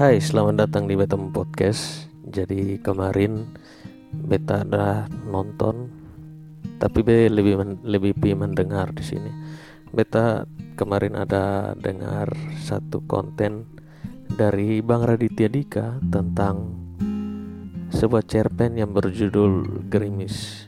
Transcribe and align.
Hai, 0.00 0.16
selamat 0.16 0.64
datang 0.64 0.88
di 0.88 0.96
Beta 0.96 1.12
Podcast. 1.12 2.08
Jadi 2.24 2.80
kemarin 2.80 3.52
Beta 4.16 4.64
ada 4.64 5.04
nonton, 5.28 5.92
tapi 6.80 7.04
be 7.04 7.28
lebih 7.28 7.60
men, 7.60 7.76
lebih 7.84 8.16
mendengar 8.32 8.96
di 8.96 9.04
sini. 9.04 9.28
Beta 9.92 10.48
kemarin 10.80 11.20
ada 11.20 11.76
dengar 11.76 12.32
satu 12.64 13.04
konten 13.04 13.68
dari 14.24 14.80
Bang 14.80 15.04
Raditya 15.04 15.52
Dika 15.52 16.00
tentang 16.08 16.80
sebuah 17.92 18.24
cerpen 18.24 18.80
yang 18.80 18.96
berjudul 18.96 19.84
Gerimis. 19.92 20.64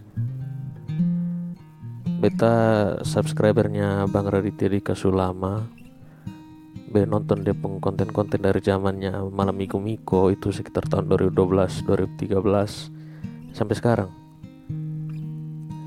Beta 2.20 2.56
subscribernya 3.00 4.04
Bang 4.12 4.28
Raditya 4.28 4.68
Dika 4.68 4.92
Sulama 4.92 5.80
be 6.92 7.08
nonton 7.08 7.40
dia 7.40 7.56
konten-konten 7.56 8.44
dari 8.44 8.60
zamannya 8.60 9.32
malam 9.32 9.56
miko 9.56 9.80
miko 9.80 10.28
itu 10.28 10.52
sekitar 10.52 10.84
tahun 10.84 11.08
2012 11.08 11.88
2013 11.88 13.56
sampai 13.56 13.74
sekarang. 13.76 14.10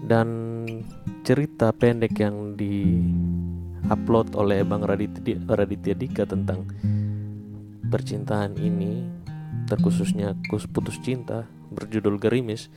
Dan 0.06 0.28
cerita 1.22 1.70
pendek 1.74 2.18
yang 2.18 2.58
di 2.58 3.02
upload 3.90 4.34
oleh 4.34 4.66
Bang 4.66 4.82
Raditya, 4.82 5.38
Raditya 5.46 5.94
Dika 5.94 6.26
tentang 6.26 6.66
percintaan 7.86 8.58
ini 8.58 9.06
terkhususnya 9.70 10.34
putus 10.74 10.98
cinta 11.02 11.46
berjudul 11.74 12.22
Gerimis 12.22 12.70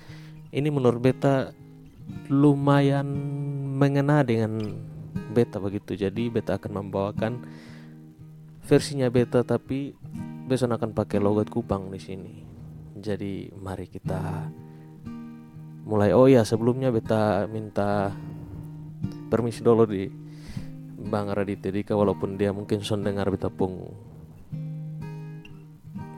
ini 0.53 0.73
menurut 0.73 1.01
beta 1.01 1.53
lumayan 2.33 3.05
mengena 3.77 4.25
dengan 4.25 4.81
beta 5.33 5.61
begitu. 5.61 5.93
Jadi 5.95 6.33
beta 6.33 6.57
akan 6.57 6.85
membawakan 6.85 7.33
versinya 8.69 9.09
beta 9.09 9.41
tapi 9.49 9.97
besok 10.45 10.77
akan 10.77 10.93
pakai 10.93 11.17
logat 11.25 11.49
Kupang 11.49 11.89
di 11.89 11.97
sini. 11.97 12.35
Jadi 13.01 13.49
mari 13.57 13.89
kita 13.89 14.21
mulai. 15.89 16.13
Oh 16.13 16.29
ya 16.29 16.45
sebelumnya 16.45 16.93
beta 16.93 17.49
minta 17.49 18.13
permisi 19.33 19.65
dulu 19.65 19.89
di 19.89 20.05
Bang 21.01 21.33
Raditya 21.33 21.73
Dika 21.73 21.97
walaupun 21.97 22.37
dia 22.37 22.53
mungkin 22.53 22.85
son 22.85 23.01
dengar 23.01 23.33
beta 23.33 23.49
pung 23.49 23.89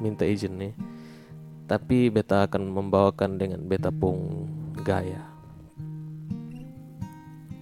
minta 0.02 0.26
izin 0.26 0.58
nih. 0.58 0.74
Tapi 1.70 2.10
beta 2.10 2.50
akan 2.50 2.66
membawakan 2.66 3.38
dengan 3.38 3.62
beta 3.62 3.94
pung 3.94 4.50
gaya. 4.82 5.22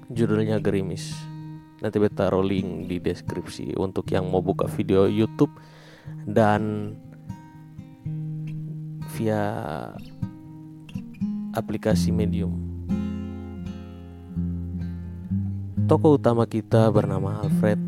Judulnya 0.09 0.56
Gerimis 0.64 1.28
nanti 1.79 1.97
beta 2.03 2.27
rolling 2.31 2.91
di 2.91 2.98
deskripsi 2.98 3.79
untuk 3.79 4.11
yang 4.11 4.27
mau 4.27 4.43
buka 4.43 4.67
video 4.67 5.07
YouTube 5.07 5.55
dan 6.27 6.95
via 9.15 9.43
aplikasi 11.55 12.15
Medium. 12.15 12.55
Toko 15.89 16.21
utama 16.21 16.45
kita 16.45 16.93
bernama 16.93 17.41
Alfred 17.41 17.81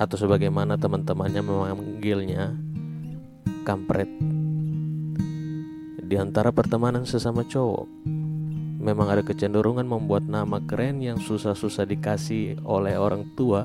atau 0.00 0.16
sebagaimana 0.16 0.74
teman-temannya 0.80 1.42
memanggilnya 1.44 2.56
Kampret. 3.64 4.08
Di 6.04 6.20
antara 6.20 6.52
pertemanan 6.52 7.08
sesama 7.08 7.48
cowok, 7.48 7.88
memang 8.84 9.08
ada 9.08 9.24
kecenderungan 9.24 9.88
membuat 9.88 10.28
nama 10.28 10.60
keren 10.60 11.00
yang 11.00 11.16
susah-susah 11.16 11.88
dikasih 11.88 12.60
oleh 12.68 13.00
orang 13.00 13.24
tua 13.32 13.64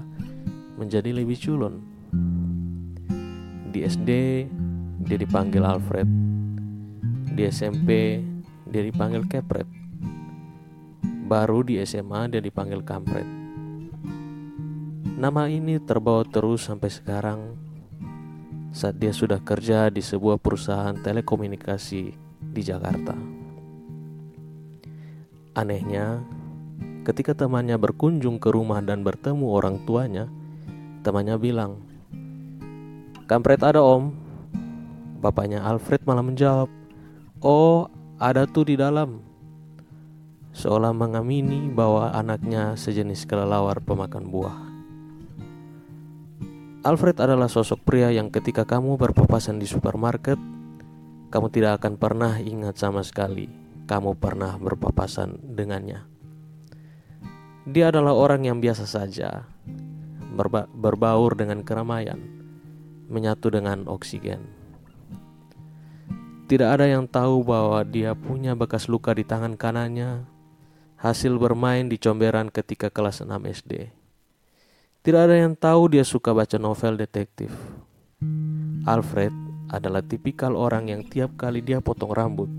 menjadi 0.79 1.11
lebih 1.11 1.35
culun. 1.35 1.83
Di 3.67 3.83
SD 3.83 4.09
dia 5.03 5.17
dipanggil 5.19 5.59
Alfred. 5.59 6.07
Di 7.35 7.43
SMP 7.51 8.23
dia 8.63 8.83
dipanggil 8.87 9.27
Kepret. 9.27 9.67
Baru 11.27 11.67
di 11.67 11.83
SMA 11.83 12.31
dia 12.31 12.39
dipanggil 12.39 12.79
Kampret. 12.87 13.27
Nama 15.19 15.51
ini 15.51 15.83
terbawa 15.83 16.23
terus 16.23 16.71
sampai 16.71 16.87
sekarang 16.87 17.59
saat 18.71 18.95
dia 18.95 19.11
sudah 19.11 19.43
kerja 19.43 19.91
di 19.91 19.99
sebuah 19.99 20.39
perusahaan 20.39 20.95
telekomunikasi 20.95 22.03
di 22.39 22.61
Jakarta. 22.63 23.38
Anehnya, 25.59 26.23
ketika 27.03 27.35
temannya 27.35 27.75
berkunjung 27.75 28.39
ke 28.39 28.47
rumah 28.47 28.79
dan 28.79 29.03
bertemu 29.03 29.43
orang 29.43 29.83
tuanya, 29.83 30.31
temannya 31.03 31.35
bilang, 31.35 31.83
Kampret 33.27 33.59
ada 33.59 33.83
om. 33.83 34.15
Bapaknya 35.19 35.59
Alfred 35.59 36.07
malah 36.07 36.23
menjawab, 36.23 36.71
Oh 37.43 37.91
ada 38.23 38.47
tuh 38.47 38.71
di 38.71 38.79
dalam. 38.79 39.19
Seolah 40.55 40.95
mengamini 40.95 41.67
bahwa 41.67 42.15
anaknya 42.15 42.79
sejenis 42.79 43.27
kelelawar 43.27 43.83
pemakan 43.83 44.31
buah. 44.31 44.59
Alfred 46.87 47.19
adalah 47.19 47.51
sosok 47.51 47.83
pria 47.83 48.15
yang 48.15 48.31
ketika 48.31 48.63
kamu 48.63 48.95
berpapasan 48.95 49.59
di 49.59 49.67
supermarket, 49.67 50.39
kamu 51.27 51.51
tidak 51.51 51.83
akan 51.83 51.99
pernah 51.99 52.39
ingat 52.39 52.79
sama 52.79 53.03
sekali 53.03 53.67
kamu 53.89 54.21
pernah 54.21 54.53
berpapasan 54.61 55.57
dengannya. 55.57 56.05
Dia 57.65 57.89
adalah 57.89 58.13
orang 58.13 58.45
yang 58.45 58.61
biasa 58.61 58.85
saja, 58.85 59.49
berba 60.37 60.69
berbaur 60.69 61.33
dengan 61.33 61.65
keramaian, 61.65 62.21
menyatu 63.09 63.49
dengan 63.49 63.89
oksigen. 63.89 64.45
Tidak 66.45 66.69
ada 66.69 66.85
yang 66.85 67.09
tahu 67.09 67.41
bahwa 67.41 67.81
dia 67.81 68.13
punya 68.13 68.53
bekas 68.53 68.85
luka 68.85 69.13
di 69.17 69.25
tangan 69.25 69.57
kanannya, 69.57 70.25
hasil 71.01 71.41
bermain 71.41 71.89
di 71.89 71.97
comberan 71.97 72.53
ketika 72.53 72.93
kelas 72.93 73.25
6 73.25 73.41
SD. 73.41 73.89
Tidak 75.01 75.21
ada 75.21 75.33
yang 75.33 75.57
tahu 75.57 75.97
dia 75.97 76.05
suka 76.05 76.33
baca 76.33 76.61
novel 76.61 76.97
detektif. 76.97 77.49
Alfred 78.85 79.33
adalah 79.69 80.01
tipikal 80.01 80.57
orang 80.57 80.89
yang 80.89 81.01
tiap 81.05 81.37
kali 81.37 81.61
dia 81.61 81.79
potong 81.85 82.11
rambut, 82.11 82.49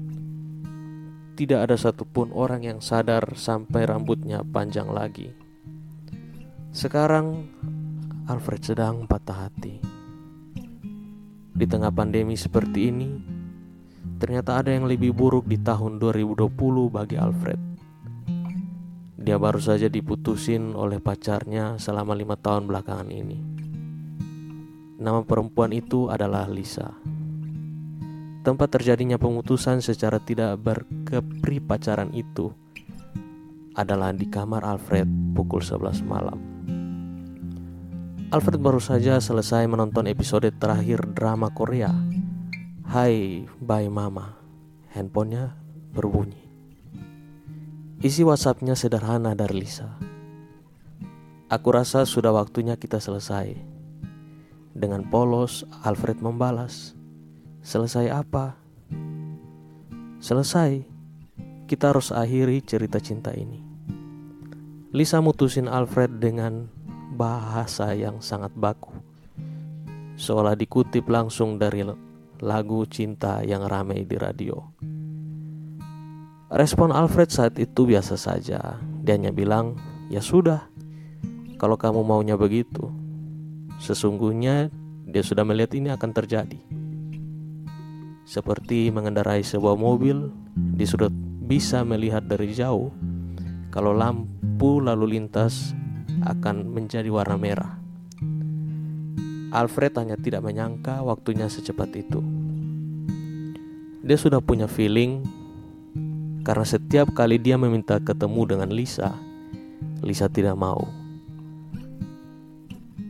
tidak 1.40 1.72
ada 1.72 1.76
satupun 1.80 2.36
orang 2.36 2.68
yang 2.68 2.84
sadar 2.84 3.32
sampai 3.32 3.88
rambutnya 3.88 4.44
panjang 4.44 4.92
lagi. 4.92 5.32
Sekarang 6.68 7.48
Alfred 8.28 8.60
sedang 8.60 9.08
patah 9.08 9.48
hati. 9.48 9.80
Di 11.56 11.64
tengah 11.64 11.88
pandemi 11.88 12.36
seperti 12.36 12.92
ini, 12.92 13.08
ternyata 14.20 14.60
ada 14.60 14.68
yang 14.68 14.84
lebih 14.84 15.16
buruk 15.16 15.48
di 15.48 15.56
tahun 15.56 15.96
2020 15.96 16.44
bagi 16.92 17.16
Alfred. 17.16 17.60
Dia 19.16 19.40
baru 19.40 19.64
saja 19.64 19.88
diputusin 19.88 20.76
oleh 20.76 21.00
pacarnya 21.00 21.80
selama 21.80 22.12
lima 22.12 22.36
tahun 22.36 22.68
belakangan 22.68 23.08
ini. 23.08 23.38
Nama 25.00 25.24
perempuan 25.24 25.72
itu 25.72 26.12
adalah 26.12 26.44
Lisa. 26.52 27.19
Tempat 28.40 28.72
terjadinya 28.72 29.20
pemutusan 29.20 29.84
secara 29.84 30.16
tidak 30.16 30.56
berkepri 30.64 31.60
pacaran 31.60 32.08
itu 32.16 32.48
adalah 33.76 34.16
di 34.16 34.32
kamar 34.32 34.64
Alfred 34.64 35.04
pukul 35.36 35.60
11 35.60 36.00
malam. 36.08 36.40
Alfred 38.32 38.62
baru 38.62 38.80
saja 38.80 39.20
selesai 39.20 39.68
menonton 39.68 40.08
episode 40.08 40.48
terakhir 40.56 41.04
drama 41.12 41.52
Korea. 41.52 41.92
Hai, 42.88 43.44
bye 43.60 43.92
mama. 43.92 44.40
Handphonenya 44.96 45.52
berbunyi. 45.92 46.40
Isi 48.00 48.24
WhatsAppnya 48.24 48.72
sederhana 48.72 49.36
dari 49.36 49.66
Lisa. 49.66 50.00
Aku 51.52 51.68
rasa 51.76 52.08
sudah 52.08 52.32
waktunya 52.32 52.80
kita 52.80 53.02
selesai. 53.02 53.52
Dengan 54.72 55.04
polos, 55.12 55.68
Alfred 55.84 56.22
membalas. 56.24 56.99
Selesai 57.60 58.08
apa? 58.08 58.56
Selesai. 60.16 60.80
Kita 61.68 61.92
harus 61.92 62.08
akhiri 62.08 62.64
cerita 62.64 62.96
cinta 62.96 63.36
ini. 63.36 63.60
Lisa 64.96 65.20
mutusin 65.20 65.68
Alfred 65.68 66.08
dengan 66.24 66.72
bahasa 67.12 67.92
yang 67.92 68.24
sangat 68.24 68.56
baku. 68.56 68.96
Seolah 70.16 70.56
dikutip 70.56 71.04
langsung 71.04 71.60
dari 71.60 71.84
lagu 72.40 72.88
cinta 72.88 73.44
yang 73.44 73.68
ramai 73.68 74.08
di 74.08 74.16
radio. 74.16 74.56
Respon 76.48 76.96
Alfred 76.96 77.28
saat 77.28 77.60
itu 77.60 77.84
biasa 77.84 78.16
saja. 78.16 78.80
Dia 79.04 79.20
hanya 79.20 79.36
bilang, 79.36 79.76
"Ya 80.08 80.24
sudah, 80.24 80.64
kalau 81.60 81.76
kamu 81.76 82.08
maunya 82.08 82.40
begitu." 82.40 82.88
Sesungguhnya 83.84 84.72
dia 85.04 85.20
sudah 85.20 85.44
melihat 85.44 85.76
ini 85.76 85.92
akan 85.92 86.10
terjadi 86.16 86.79
seperti 88.30 88.94
mengendarai 88.94 89.42
sebuah 89.42 89.74
mobil 89.74 90.30
di 90.54 90.86
sudut 90.86 91.10
bisa 91.50 91.82
melihat 91.82 92.22
dari 92.22 92.54
jauh 92.54 92.94
kalau 93.74 93.90
lampu 93.90 94.78
lalu 94.78 95.18
lintas 95.18 95.74
akan 96.22 96.70
menjadi 96.70 97.10
warna 97.10 97.34
merah. 97.34 97.74
Alfred 99.50 99.98
hanya 99.98 100.14
tidak 100.14 100.46
menyangka 100.46 101.02
waktunya 101.02 101.50
secepat 101.50 101.90
itu. 101.98 102.22
Dia 104.06 104.14
sudah 104.14 104.38
punya 104.38 104.70
feeling 104.70 105.26
karena 106.46 106.62
setiap 106.62 107.10
kali 107.10 107.34
dia 107.34 107.58
meminta 107.58 107.98
ketemu 107.98 108.46
dengan 108.46 108.70
Lisa, 108.70 109.10
Lisa 110.06 110.30
tidak 110.30 110.54
mau. 110.54 110.86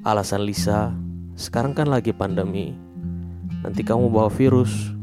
Alasan 0.00 0.48
Lisa, 0.48 0.96
sekarang 1.36 1.76
kan 1.76 1.92
lagi 1.92 2.16
pandemi. 2.16 2.72
Nanti 3.60 3.84
kamu 3.84 4.08
bawa 4.08 4.32
virus. 4.32 4.99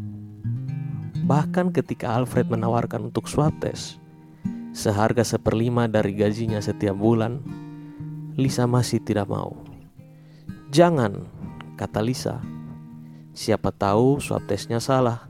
Bahkan 1.27 1.75
ketika 1.75 2.15
Alfred 2.15 2.47
menawarkan 2.47 3.11
untuk 3.11 3.27
swab 3.27 3.51
test, 3.59 3.99
seharga 4.71 5.27
seperlima 5.27 5.91
dari 5.91 6.15
gajinya 6.15 6.63
setiap 6.63 6.95
bulan, 6.95 7.43
Lisa 8.39 8.63
masih 8.63 9.03
tidak 9.03 9.27
mau. 9.27 9.59
Jangan, 10.71 11.27
kata 11.75 11.99
Lisa. 11.99 12.39
Siapa 13.35 13.75
tahu 13.75 14.23
swab 14.23 14.47
testnya 14.47 14.79
salah. 14.79 15.27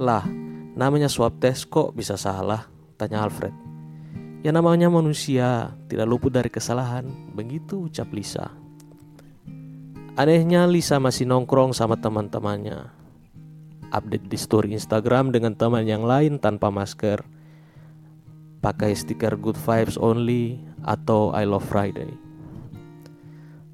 Lah, 0.00 0.24
namanya 0.72 1.12
swab 1.12 1.36
test 1.36 1.68
kok 1.68 1.92
bisa 1.92 2.16
salah? 2.16 2.64
Tanya 2.96 3.20
Alfred. 3.20 3.52
Ya 4.40 4.56
namanya 4.56 4.88
manusia, 4.88 5.76
tidak 5.92 6.08
luput 6.08 6.32
dari 6.32 6.48
kesalahan. 6.48 7.04
Begitu 7.36 7.92
ucap 7.92 8.08
Lisa. 8.08 8.48
Anehnya 10.16 10.64
Lisa 10.64 10.96
masih 10.96 11.28
nongkrong 11.28 11.76
sama 11.76 12.00
teman-temannya. 12.00 12.99
Update 13.90 14.30
di 14.30 14.38
story 14.38 14.70
Instagram 14.74 15.34
dengan 15.34 15.58
teman 15.58 15.82
yang 15.82 16.06
lain 16.06 16.38
tanpa 16.38 16.70
masker. 16.70 17.26
Pakai 18.62 18.94
stiker 18.94 19.34
good 19.34 19.58
vibes 19.58 19.98
only 19.98 20.62
atau 20.86 21.34
I 21.34 21.42
love 21.42 21.66
Friday. 21.66 22.10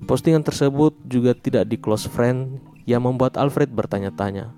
Postingan 0.07 0.45
tersebut 0.45 0.97
juga 1.09 1.37
tidak 1.37 1.69
di 1.69 1.77
close 1.81 2.09
friend 2.09 2.61
yang 2.87 3.05
membuat 3.05 3.35
Alfred 3.37 3.73
bertanya-tanya. 3.73 4.55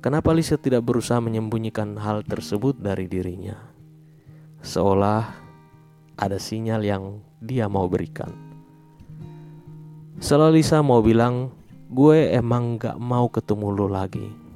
Kenapa 0.00 0.32
Lisa 0.32 0.56
tidak 0.56 0.84
berusaha 0.84 1.20
menyembunyikan 1.20 1.94
hal 2.00 2.24
tersebut 2.24 2.76
dari 2.80 3.04
dirinya? 3.04 3.56
Seolah 4.64 5.28
ada 6.16 6.36
sinyal 6.40 6.84
yang 6.84 7.04
dia 7.40 7.68
mau 7.68 7.88
berikan. 7.88 8.32
Setelah 10.20 10.52
Lisa 10.52 10.84
mau 10.84 11.00
bilang, 11.00 11.52
gue 11.88 12.28
emang 12.32 12.76
gak 12.76 12.96
mau 13.00 13.28
ketemu 13.32 13.66
lo 13.72 13.88
lagi. 13.88 14.49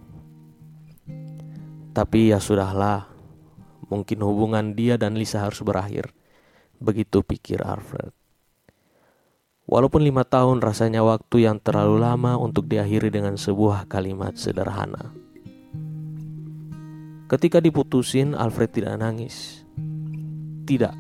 Tapi 1.94 2.34
ya 2.34 2.42
sudahlah, 2.42 3.06
mungkin 3.86 4.18
hubungan 4.26 4.74
dia 4.74 4.98
dan 4.98 5.14
Lisa 5.14 5.46
harus 5.46 5.62
berakhir. 5.62 6.10
Begitu 6.82 7.22
pikir 7.22 7.62
Alfred. 7.62 8.10
Walaupun 9.64 10.02
lima 10.02 10.26
tahun 10.26 10.58
rasanya 10.60 11.06
waktu 11.06 11.48
yang 11.48 11.62
terlalu 11.62 12.02
lama 12.02 12.36
untuk 12.36 12.66
diakhiri 12.66 13.08
dengan 13.14 13.38
sebuah 13.38 13.86
kalimat 13.86 14.34
sederhana. 14.34 15.14
Ketika 17.30 17.62
diputusin, 17.62 18.36
Alfred 18.36 18.74
tidak 18.74 19.00
nangis. 19.00 19.64
Tidak, 20.68 20.92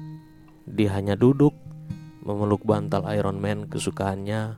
dia 0.64 0.90
hanya 0.96 1.18
duduk, 1.18 1.52
memeluk 2.24 2.64
bantal 2.64 3.04
Iron 3.12 3.36
Man 3.36 3.68
kesukaannya, 3.68 4.56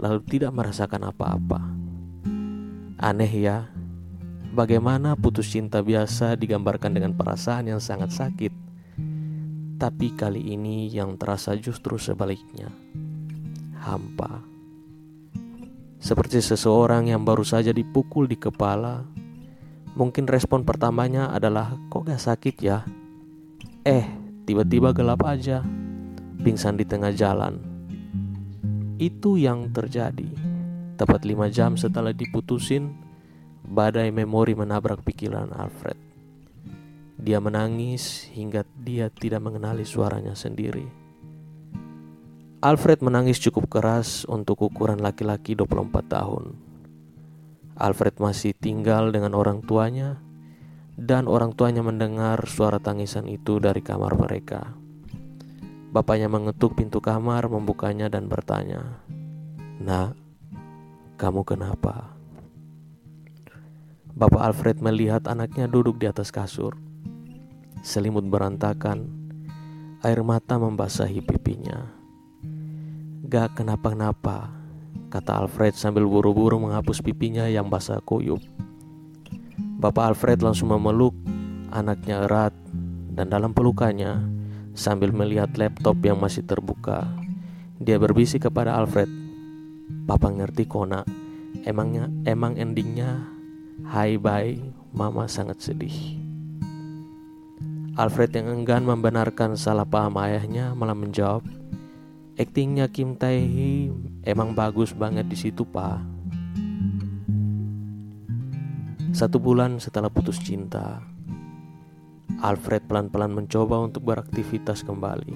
lalu 0.00 0.20
tidak 0.24 0.56
merasakan 0.56 1.12
apa-apa. 1.12 1.60
Aneh 2.96 3.32
ya, 3.36 3.68
bagaimana 4.58 5.14
putus 5.14 5.54
cinta 5.54 5.78
biasa 5.86 6.34
digambarkan 6.34 6.90
dengan 6.90 7.14
perasaan 7.14 7.70
yang 7.70 7.78
sangat 7.78 8.10
sakit, 8.10 8.50
tapi 9.78 10.10
kali 10.18 10.50
ini 10.58 10.90
yang 10.90 11.14
terasa 11.14 11.54
justru 11.54 11.94
sebaliknya 11.94 12.66
hampa. 13.78 14.42
Seperti 16.02 16.42
seseorang 16.42 17.06
yang 17.06 17.22
baru 17.22 17.46
saja 17.46 17.70
dipukul 17.70 18.26
di 18.26 18.34
kepala, 18.34 19.06
mungkin 19.94 20.26
respon 20.26 20.66
pertamanya 20.66 21.30
adalah 21.30 21.78
kok 21.86 22.10
gak 22.10 22.18
sakit 22.18 22.56
ya? 22.58 22.82
Eh, 23.86 24.06
tiba-tiba 24.42 24.90
gelap 24.90 25.22
aja, 25.22 25.62
pingsan 26.42 26.74
di 26.74 26.82
tengah 26.82 27.14
jalan. 27.14 27.62
Itu 28.98 29.38
yang 29.38 29.70
terjadi. 29.70 30.26
Tepat 30.98 31.22
lima 31.22 31.46
jam 31.46 31.78
setelah 31.78 32.10
diputusin, 32.10 33.07
badai 33.68 34.08
memori 34.08 34.56
menabrak 34.56 35.04
pikiran 35.04 35.52
Alfred. 35.52 36.00
Dia 37.20 37.36
menangis 37.36 38.24
hingga 38.32 38.64
dia 38.80 39.12
tidak 39.12 39.44
mengenali 39.44 39.84
suaranya 39.84 40.32
sendiri. 40.32 40.88
Alfred 42.64 43.04
menangis 43.04 43.38
cukup 43.38 43.70
keras 43.70 44.24
untuk 44.26 44.66
ukuran 44.66 44.98
laki-laki 44.98 45.54
24 45.54 46.10
tahun. 46.10 46.56
Alfred 47.78 48.18
masih 48.18 48.56
tinggal 48.56 49.14
dengan 49.14 49.36
orang 49.36 49.62
tuanya 49.62 50.18
dan 50.98 51.30
orang 51.30 51.54
tuanya 51.54 51.84
mendengar 51.84 52.42
suara 52.50 52.82
tangisan 52.82 53.30
itu 53.30 53.62
dari 53.62 53.78
kamar 53.78 54.18
mereka. 54.18 54.74
Bapaknya 55.94 56.26
mengetuk 56.26 56.74
pintu 56.74 56.98
kamar, 56.98 57.46
membukanya 57.46 58.10
dan 58.10 58.26
bertanya, 58.26 58.98
"Nak, 59.78 60.18
kamu 61.14 61.46
kenapa?" 61.46 62.17
Bapak 64.18 64.50
Alfred 64.50 64.82
melihat 64.82 65.30
anaknya 65.30 65.70
duduk 65.70 66.02
di 66.02 66.10
atas 66.10 66.34
kasur. 66.34 66.74
Selimut 67.86 68.26
berantakan, 68.26 69.06
air 70.02 70.26
mata 70.26 70.58
membasahi 70.58 71.22
pipinya. 71.22 71.86
Gak 73.30 73.62
kenapa-kenapa, 73.62 74.50
kata 75.14 75.38
Alfred 75.38 75.78
sambil 75.78 76.02
buru-buru 76.02 76.58
menghapus 76.58 76.98
pipinya 76.98 77.46
yang 77.46 77.70
basah 77.70 78.02
kuyup. 78.02 78.42
Bapak 79.78 80.10
Alfred 80.10 80.42
langsung 80.42 80.74
memeluk 80.74 81.14
anaknya 81.70 82.26
erat 82.26 82.58
dan 83.14 83.30
dalam 83.30 83.54
pelukannya 83.54 84.18
sambil 84.74 85.14
melihat 85.14 85.54
laptop 85.54 85.94
yang 86.02 86.18
masih 86.18 86.42
terbuka. 86.42 87.06
Dia 87.78 88.02
berbisik 88.02 88.50
kepada 88.50 88.82
Alfred, 88.82 89.06
Papa 90.10 90.26
ngerti 90.26 90.66
kona, 90.66 91.06
emangnya 91.62 92.10
emang 92.26 92.58
endingnya 92.58 93.37
Hai 93.88 94.20
bye, 94.20 94.52
mama 94.92 95.24
sangat 95.24 95.64
sedih. 95.64 96.20
Alfred 97.96 98.36
yang 98.36 98.60
enggan 98.60 98.84
membenarkan 98.84 99.56
salah 99.56 99.88
paham 99.88 100.20
ayahnya 100.20 100.76
malah 100.76 100.92
menjawab, 100.92 101.40
Actingnya 102.36 102.92
Kim 102.92 103.16
Tae 103.16 103.40
Hee 103.40 103.88
emang 104.28 104.52
bagus 104.52 104.92
banget 104.92 105.24
di 105.32 105.40
situ 105.40 105.64
pak. 105.64 106.04
Satu 109.16 109.40
bulan 109.40 109.80
setelah 109.80 110.12
putus 110.12 110.36
cinta, 110.36 111.00
Alfred 112.44 112.84
pelan-pelan 112.84 113.32
mencoba 113.32 113.80
untuk 113.80 114.04
beraktivitas 114.04 114.84
kembali. 114.84 115.32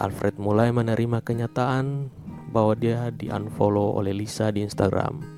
Alfred 0.00 0.40
mulai 0.40 0.72
menerima 0.72 1.20
kenyataan 1.20 2.08
bahwa 2.48 2.72
dia 2.72 3.12
di-unfollow 3.12 4.00
oleh 4.00 4.16
Lisa 4.16 4.48
di 4.48 4.64
Instagram. 4.64 5.37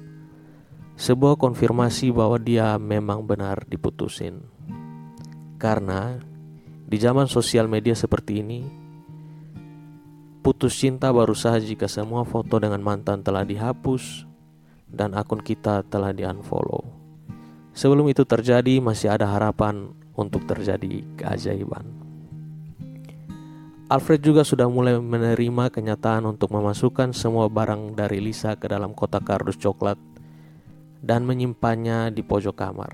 Sebuah 1.01 1.41
konfirmasi 1.41 2.13
bahwa 2.13 2.37
dia 2.37 2.77
memang 2.77 3.25
benar 3.25 3.65
diputusin. 3.65 4.45
Karena 5.57 6.21
di 6.85 7.01
zaman 7.01 7.25
sosial 7.25 7.73
media 7.73 7.97
seperti 7.97 8.45
ini, 8.45 8.61
Putus 10.41 10.73
cinta 10.73 11.13
baru 11.13 11.37
sah 11.37 11.61
jika 11.61 11.85
semua 11.85 12.25
foto 12.25 12.57
dengan 12.57 12.81
mantan 12.81 13.21
telah 13.21 13.45
dihapus 13.45 14.25
dan 14.89 15.13
akun 15.13 15.45
kita 15.45 15.85
telah 15.85 16.17
di-unfollow. 16.17 16.81
Sebelum 17.77 18.09
itu 18.09 18.25
terjadi, 18.25 18.81
masih 18.81 19.13
ada 19.13 19.29
harapan 19.29 19.93
untuk 20.17 20.49
terjadi 20.49 21.05
keajaiban. 21.21 21.85
Alfred 23.93 24.25
juga 24.25 24.41
sudah 24.49 24.65
mulai 24.65 24.97
menerima 24.97 25.69
kenyataan 25.69 26.25
untuk 26.25 26.57
memasukkan 26.57 27.13
semua 27.13 27.53
barang 27.53 27.93
dari 27.93 28.25
Lisa 28.25 28.57
ke 28.57 28.65
dalam 28.65 28.97
kotak 28.97 29.29
kardus 29.29 29.61
coklat 29.61 30.01
dan 31.01 31.25
menyimpannya 31.25 32.13
di 32.13 32.21
pojok 32.21 32.57
kamar. 32.57 32.93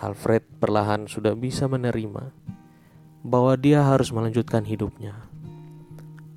Alfred 0.00 0.44
perlahan 0.56 1.04
sudah 1.06 1.36
bisa 1.36 1.68
menerima 1.68 2.32
bahwa 3.20 3.52
dia 3.60 3.84
harus 3.84 4.08
melanjutkan 4.12 4.64
hidupnya 4.64 5.30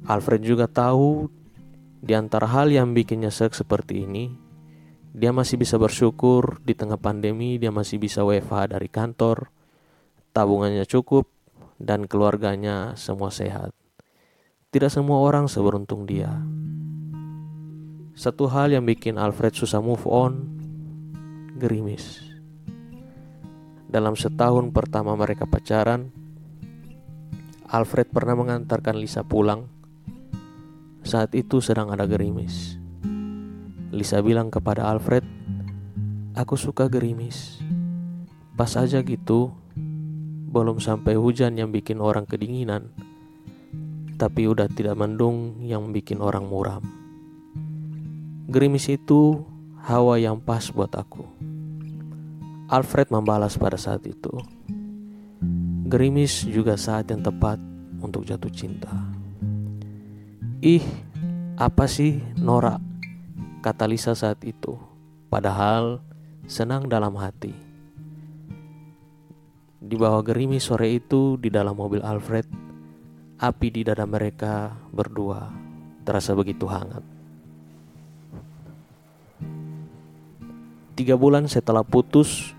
Alfred 0.03 0.43
juga 0.43 0.67
tahu 0.67 1.31
di 2.03 2.11
antara 2.11 2.43
hal 2.51 2.67
yang 2.67 2.91
bikin 2.91 3.23
nyesek 3.23 3.55
seperti 3.55 4.03
ini, 4.03 4.35
dia 5.15 5.31
masih 5.31 5.55
bisa 5.55 5.79
bersyukur 5.79 6.59
di 6.59 6.75
tengah 6.75 6.99
pandemi 6.99 7.55
dia 7.55 7.71
masih 7.71 8.03
bisa 8.03 8.19
WFH 8.27 8.75
dari 8.75 8.91
kantor, 8.91 9.47
tabungannya 10.35 10.83
cukup, 10.83 11.31
dan 11.79 12.03
keluarganya 12.03 12.99
semua 12.99 13.31
sehat. 13.31 13.71
Tidak 14.75 14.91
semua 14.91 15.23
orang 15.23 15.47
seberuntung 15.47 16.03
dia. 16.03 16.35
Satu 18.13 18.45
hal 18.45 18.69
yang 18.69 18.85
bikin 18.85 19.17
Alfred 19.17 19.57
susah 19.57 19.81
move 19.81 20.05
on, 20.05 20.45
gerimis. 21.57 22.21
Dalam 23.89 24.13
setahun 24.13 24.69
pertama 24.69 25.17
mereka 25.17 25.49
pacaran, 25.49 26.13
Alfred 27.73 28.13
pernah 28.13 28.37
mengantarkan 28.37 29.01
Lisa 29.01 29.25
pulang 29.25 29.65
Saat 31.03 31.35
itu 31.35 31.59
sedang 31.59 31.91
ada 31.91 32.07
gerimis. 32.07 32.79
Lisa 33.91 34.23
bilang 34.23 34.47
kepada 34.47 34.87
Alfred, 34.87 35.25
"Aku 36.37 36.55
suka 36.55 36.87
gerimis." 36.87 37.59
Pas 38.55 38.71
aja 38.79 39.03
gitu, 39.03 39.51
belum 40.53 40.79
sampai 40.79 41.19
hujan 41.19 41.59
yang 41.59 41.75
bikin 41.75 41.99
orang 41.99 42.23
kedinginan, 42.23 42.93
tapi 44.15 44.47
udah 44.47 44.71
tidak 44.71 44.95
mendung 44.95 45.59
yang 45.65 45.91
bikin 45.91 46.23
orang 46.23 46.47
muram. 46.47 47.02
Gerimis 48.43 48.91
itu 48.91 49.39
hawa 49.87 50.19
yang 50.19 50.35
pas 50.35 50.67
buat 50.67 50.91
aku. 50.91 51.23
Alfred 52.67 53.07
membalas 53.07 53.55
pada 53.55 53.79
saat 53.79 54.03
itu. 54.03 54.31
Gerimis 55.87 56.43
juga 56.43 56.75
saat 56.75 57.07
yang 57.07 57.23
tepat 57.23 57.55
untuk 58.03 58.27
jatuh 58.27 58.51
cinta. 58.51 58.91
Ih, 60.59 60.83
apa 61.55 61.87
sih 61.87 62.19
Nora? 62.35 62.79
Kata 63.63 63.87
Lisa 63.87 64.11
saat 64.11 64.43
itu. 64.43 64.75
Padahal 65.31 66.03
senang 66.43 66.91
dalam 66.91 67.15
hati. 67.15 67.55
Di 69.83 69.95
bawah 69.95 70.19
gerimis 70.23 70.67
sore 70.67 70.91
itu 70.91 71.39
di 71.39 71.47
dalam 71.47 71.75
mobil 71.75 72.03
Alfred, 72.03 72.47
api 73.39 73.67
di 73.71 73.81
dada 73.87 74.03
mereka 74.03 74.71
berdua 74.91 75.51
terasa 76.03 76.31
begitu 76.35 76.67
hangat. 76.67 77.12
Tiga 80.93 81.17
bulan 81.17 81.49
setelah 81.49 81.81
putus, 81.81 82.53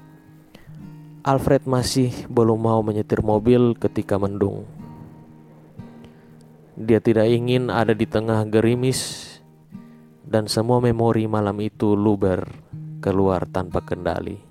Alfred 1.22 1.70
masih 1.70 2.10
belum 2.26 2.66
mau 2.66 2.82
menyetir 2.82 3.22
mobil 3.22 3.78
ketika 3.78 4.18
mendung. 4.18 4.66
Dia 6.74 6.98
tidak 6.98 7.30
ingin 7.30 7.70
ada 7.70 7.94
di 7.94 8.02
tengah 8.10 8.42
gerimis 8.50 9.30
dan 10.26 10.50
semua 10.50 10.82
memori 10.82 11.30
malam 11.30 11.62
itu 11.62 11.94
luber 11.94 12.42
keluar 12.98 13.46
tanpa 13.46 13.86
kendali. 13.86 14.42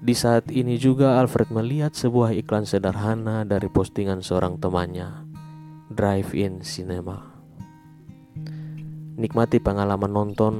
Di 0.00 0.14
saat 0.16 0.48
ini 0.48 0.80
juga 0.80 1.20
Alfred 1.20 1.52
melihat 1.52 1.92
sebuah 1.92 2.32
iklan 2.32 2.64
sederhana 2.64 3.44
dari 3.44 3.68
postingan 3.68 4.24
seorang 4.24 4.56
temannya, 4.56 5.28
Drive-in 5.92 6.64
Cinema. 6.64 7.20
Nikmati 9.20 9.60
pengalaman 9.60 10.08
nonton 10.08 10.54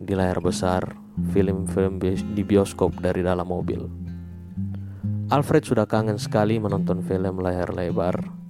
di 0.00 0.12
layar 0.16 0.42
besar 0.42 0.96
film-film 1.30 2.02
di 2.02 2.42
bioskop 2.42 2.98
dari 2.98 3.22
dalam 3.22 3.46
mobil. 3.46 3.86
Alfred 5.32 5.64
sudah 5.64 5.88
kangen 5.88 6.20
sekali 6.20 6.60
menonton 6.60 7.00
film 7.00 7.40
layar 7.40 7.72
lebar 7.72 8.44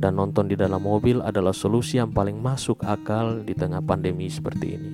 dan 0.00 0.16
nonton 0.16 0.48
di 0.48 0.56
dalam 0.56 0.80
mobil 0.80 1.20
adalah 1.20 1.52
solusi 1.52 2.00
yang 2.00 2.10
paling 2.10 2.40
masuk 2.40 2.80
akal 2.88 3.44
di 3.44 3.52
tengah 3.52 3.84
pandemi 3.84 4.32
seperti 4.32 4.66
ini. 4.80 4.92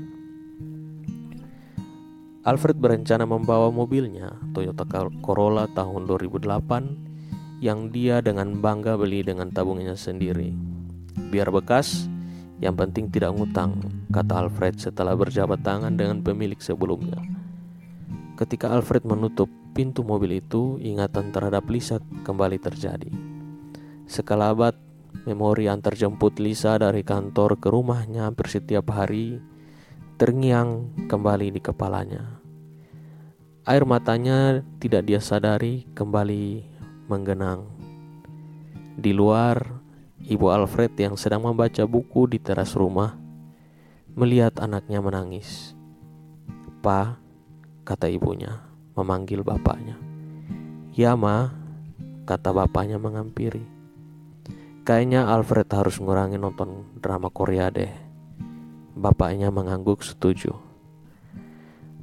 Alfred 2.46 2.78
berencana 2.78 3.26
membawa 3.26 3.70
mobilnya 3.74 4.34
Toyota 4.54 4.86
Corolla 5.22 5.66
tahun 5.74 6.06
2008 6.06 7.62
yang 7.62 7.90
dia 7.90 8.22
dengan 8.22 8.58
bangga 8.62 8.94
beli 8.94 9.26
dengan 9.26 9.50
tabungannya 9.50 9.98
sendiri. 9.98 10.54
Biar 11.30 11.50
bekas, 11.50 12.06
yang 12.60 12.74
penting 12.76 13.12
tidak 13.12 13.36
ngutang, 13.36 13.80
kata 14.08 14.46
Alfred 14.46 14.80
setelah 14.80 15.12
berjabat 15.12 15.60
tangan 15.60 15.92
dengan 15.94 16.24
pemilik 16.24 16.56
sebelumnya. 16.60 17.20
Ketika 18.40 18.72
Alfred 18.72 19.04
menutup 19.04 19.48
pintu 19.76 20.04
mobil 20.04 20.40
itu, 20.40 20.80
ingatan 20.80 21.32
terhadap 21.32 21.68
Lisa 21.68 22.00
kembali 22.24 22.56
terjadi. 22.60 23.12
Sekalabat 24.08 24.86
Memori 25.26 25.66
antar 25.66 25.98
jemput 25.98 26.38
Lisa 26.38 26.78
dari 26.78 27.02
kantor 27.02 27.58
ke 27.58 27.66
rumahnya 27.66 28.30
hampir 28.30 28.46
setiap 28.46 28.94
hari 28.94 29.42
terngiang 30.22 30.94
kembali 31.10 31.50
di 31.50 31.58
kepalanya. 31.58 32.38
Air 33.66 33.82
matanya 33.90 34.62
tidak 34.78 35.02
dia 35.10 35.18
sadari 35.18 35.82
kembali 35.98 36.62
menggenang. 37.10 37.66
Di 38.94 39.10
luar, 39.10 39.82
ibu 40.26 40.50
Alfred 40.50 40.90
yang 40.98 41.14
sedang 41.14 41.46
membaca 41.46 41.86
buku 41.86 42.26
di 42.26 42.42
teras 42.42 42.74
rumah 42.74 43.14
melihat 44.18 44.58
anaknya 44.58 44.98
menangis. 44.98 45.78
Pa, 46.82 47.14
kata 47.86 48.10
ibunya, 48.10 48.58
memanggil 48.98 49.46
bapaknya. 49.46 49.94
Ya, 50.98 51.14
ma, 51.14 51.54
kata 52.26 52.50
bapaknya 52.50 52.98
mengampiri. 52.98 53.62
Kayaknya 54.82 55.30
Alfred 55.30 55.70
harus 55.70 55.98
ngurangi 56.02 56.38
nonton 56.38 56.98
drama 56.98 57.30
Korea 57.30 57.70
deh. 57.70 57.90
Bapaknya 58.98 59.54
mengangguk 59.54 60.02
setuju. 60.02 60.54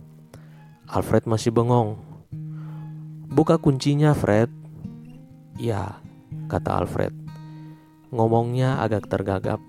Alfred 0.87 1.27
masih 1.27 1.51
bengong. 1.51 1.99
Buka 3.31 3.59
kuncinya, 3.59 4.15
Fred. 4.15 4.51
Ya, 5.59 5.99
kata 6.47 6.83
Alfred. 6.83 7.15
Ngomongnya 8.11 8.83
agak 8.83 9.07
tergagap, 9.11 9.63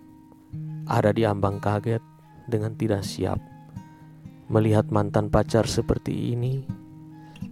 ada 0.86 1.14
di 1.14 1.26
ambang 1.26 1.62
kaget 1.62 2.02
dengan 2.50 2.74
tidak 2.78 3.06
siap. 3.06 3.38
Melihat 4.50 4.90
mantan 4.90 5.30
pacar 5.30 5.66
seperti 5.66 6.34
ini, 6.34 6.66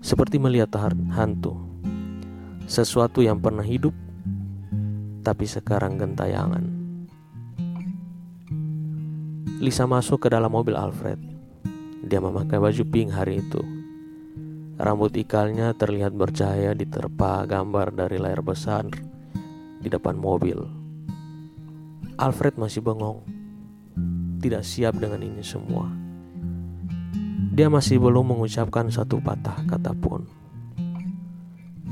seperti 0.01 0.41
melihat 0.41 0.73
hantu. 1.13 1.57
Sesuatu 2.69 3.25
yang 3.25 3.41
pernah 3.41 3.65
hidup, 3.65 3.93
tapi 5.29 5.45
sekarang 5.45 6.01
gentayangan. 6.01 6.65
Lisa 9.61 9.85
masuk 9.85 10.25
ke 10.25 10.33
dalam 10.33 10.49
mobil 10.49 10.73
Alfred. 10.73 11.21
Dia 12.01 12.17
memakai 12.17 12.57
baju 12.57 12.83
pink 12.89 13.13
hari 13.13 13.45
itu. 13.45 13.61
Rambut 14.81 15.13
ikalnya 15.13 15.77
terlihat 15.77 16.17
bercahaya 16.17 16.73
diterpa 16.73 17.45
gambar 17.45 17.93
dari 17.93 18.17
layar 18.17 18.41
besar 18.41 18.89
di 19.77 19.85
depan 19.85 20.17
mobil. 20.17 20.65
Alfred 22.17 22.57
masih 22.57 22.81
bengong, 22.81 23.21
tidak 24.41 24.65
siap 24.65 24.97
dengan 24.97 25.21
ini 25.21 25.45
semua. 25.45 25.93
Dia 27.53 27.69
masih 27.69 28.01
belum 28.01 28.33
mengucapkan 28.33 28.89
satu 28.89 29.21
patah 29.21 29.61
kata 29.69 29.93
pun. 29.93 30.25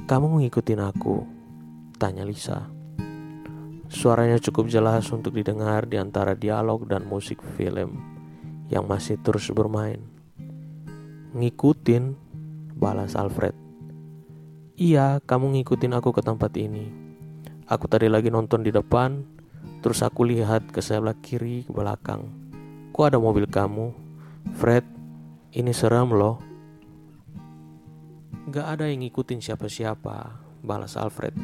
Kamu 0.10 0.41
ngikutin 0.41 0.82
aku? 0.82 1.22
Tanya 2.01 2.25
Lisa. 2.25 2.76
Suaranya 3.88 4.36
cukup 4.36 4.67
jelas 4.67 5.08
untuk 5.15 5.32
didengar 5.32 5.88
di 5.88 5.96
antara 5.96 6.36
dialog 6.36 6.84
dan 6.91 7.08
musik 7.08 7.39
film 7.56 7.96
yang 8.67 8.84
masih 8.84 9.15
terus 9.24 9.48
bermain. 9.56 10.03
Ngikutin, 11.32 12.12
balas 12.75 13.15
Alfred. 13.15 13.56
Iya, 14.75 15.24
kamu 15.24 15.56
ngikutin 15.58 15.96
aku 15.96 16.12
ke 16.12 16.20
tempat 16.20 16.51
ini. 16.60 16.91
Aku 17.65 17.88
tadi 17.88 18.12
lagi 18.12 18.27
nonton 18.27 18.62
di 18.62 18.75
depan, 18.75 19.24
terus 19.79 20.03
aku 20.03 20.27
lihat 20.27 20.67
ke 20.67 20.84
sebelah 20.84 21.15
kiri 21.24 21.63
ke 21.63 21.72
belakang. 21.72 22.27
Kok 22.91 23.06
ada 23.08 23.20
mobil 23.24 23.48
kamu? 23.48 23.96
Fred, 24.56 24.84
ini 25.56 25.72
serem 25.72 26.12
loh. 26.12 26.44
Gak 28.51 28.79
ada 28.79 28.88
yang 28.88 29.03
ngikutin 29.03 29.44
siapa-siapa, 29.44 30.44
balas 30.63 30.96
Alfred. 30.96 31.36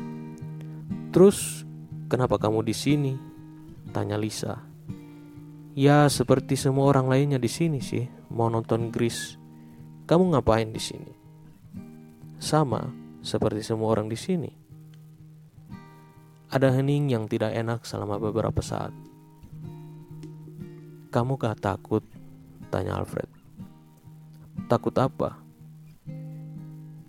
Terus, 1.11 1.67
kenapa 2.07 2.39
kamu 2.39 2.65
di 2.65 2.75
sini? 2.75 3.13
Tanya 3.91 4.17
Lisa. 4.17 4.59
Ya, 5.73 6.05
seperti 6.05 6.53
semua 6.53 6.93
orang 6.93 7.09
lainnya 7.09 7.41
di 7.41 7.49
sini 7.49 7.81
sih, 7.81 8.05
mau 8.29 8.45
nonton 8.45 8.93
Gris. 8.93 9.41
Kamu 10.05 10.35
ngapain 10.35 10.69
di 10.69 10.77
sini? 10.77 11.13
Sama, 12.37 12.93
seperti 13.25 13.65
semua 13.65 13.89
orang 13.95 14.11
di 14.11 14.19
sini. 14.19 14.51
Ada 16.53 16.69
hening 16.69 17.09
yang 17.09 17.25
tidak 17.25 17.55
enak 17.57 17.81
selama 17.87 18.21
beberapa 18.21 18.61
saat. 18.61 18.93
Kamu 21.09 21.41
gak 21.41 21.65
takut? 21.65 22.05
Tanya 22.69 23.01
Alfred. 23.01 23.29
Takut 24.69 24.93
apa? 24.97 25.41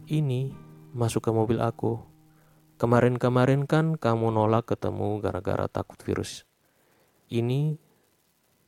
Ini 0.09 0.53
masuk 0.97 1.29
ke 1.29 1.31
mobil 1.33 1.61
aku. 1.61 2.13
Kemarin-kemarin 2.85 3.64
kan 3.64 3.97
kamu 3.97 4.29
nolak 4.29 4.76
ketemu 4.76 5.17
gara-gara 5.17 5.64
takut 5.73 5.97
virus. 6.05 6.45
Ini 7.33 7.81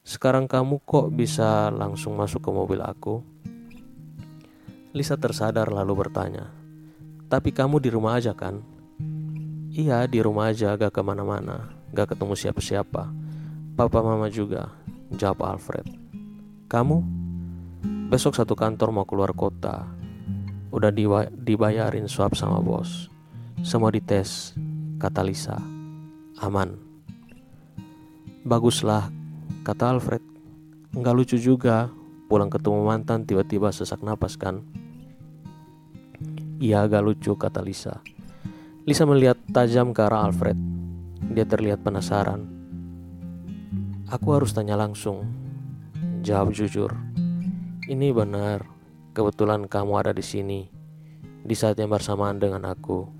sekarang 0.08 0.48
kamu 0.48 0.80
kok 0.88 1.12
bisa 1.12 1.68
langsung 1.68 2.16
masuk 2.16 2.40
ke 2.40 2.48
mobil 2.48 2.80
aku? 2.80 3.20
Lisa 4.96 5.20
tersadar 5.20 5.68
lalu 5.68 6.00
bertanya, 6.00 6.48
tapi 7.28 7.52
kamu 7.52 7.76
di 7.76 7.92
rumah 7.92 8.16
aja 8.16 8.32
kan? 8.32 8.64
Iya 9.76 10.08
di 10.08 10.24
rumah 10.24 10.48
aja 10.48 10.80
gak 10.80 10.96
ke 10.96 11.04
mana-mana, 11.04 11.76
gak 11.92 12.16
ketemu 12.16 12.32
siapa-siapa. 12.40 13.12
Papa 13.76 14.00
mama 14.00 14.32
juga, 14.32 14.72
jawab 15.12 15.44
Alfred. 15.44 15.92
Kamu? 16.72 17.04
Besok 18.08 18.32
satu 18.32 18.56
kantor 18.56 18.96
mau 18.96 19.04
keluar 19.04 19.36
kota, 19.36 19.84
Udah 20.72 20.88
dibayarin 21.36 22.08
swab 22.08 22.32
sama 22.32 22.64
bos. 22.64 23.12
Semua 23.62 23.92
dites, 23.92 24.52
kata 25.00 25.20
Lisa. 25.24 25.56
Aman. 26.40 26.76
Baguslah, 28.44 29.08
kata 29.64 29.96
Alfred. 29.96 30.20
Enggak 30.96 31.16
lucu 31.16 31.36
juga, 31.40 31.88
pulang 32.28 32.52
ketemu 32.52 32.84
mantan 32.84 33.24
tiba-tiba 33.24 33.72
sesak 33.72 34.04
napas 34.04 34.36
kan? 34.36 34.64
Iya 36.60 36.84
agak 36.84 37.04
lucu, 37.04 37.36
kata 37.36 37.60
Lisa. 37.60 38.04
Lisa 38.84 39.04
melihat 39.04 39.38
tajam 39.52 39.96
ke 39.96 40.00
arah 40.04 40.26
Alfred. 40.28 40.56
Dia 41.32 41.48
terlihat 41.48 41.84
penasaran. 41.86 42.44
Aku 44.08 44.36
harus 44.36 44.52
tanya 44.52 44.76
langsung. 44.76 45.24
Jawab 46.24 46.52
jujur. 46.52 46.92
Ini 47.86 48.10
benar, 48.10 48.76
Kebetulan 49.16 49.64
kamu 49.64 49.96
ada 49.96 50.12
di 50.12 50.20
sini 50.20 50.68
di 51.40 51.56
saat 51.56 51.80
yang 51.80 51.88
bersamaan 51.88 52.36
dengan 52.36 52.68
aku. 52.68 53.15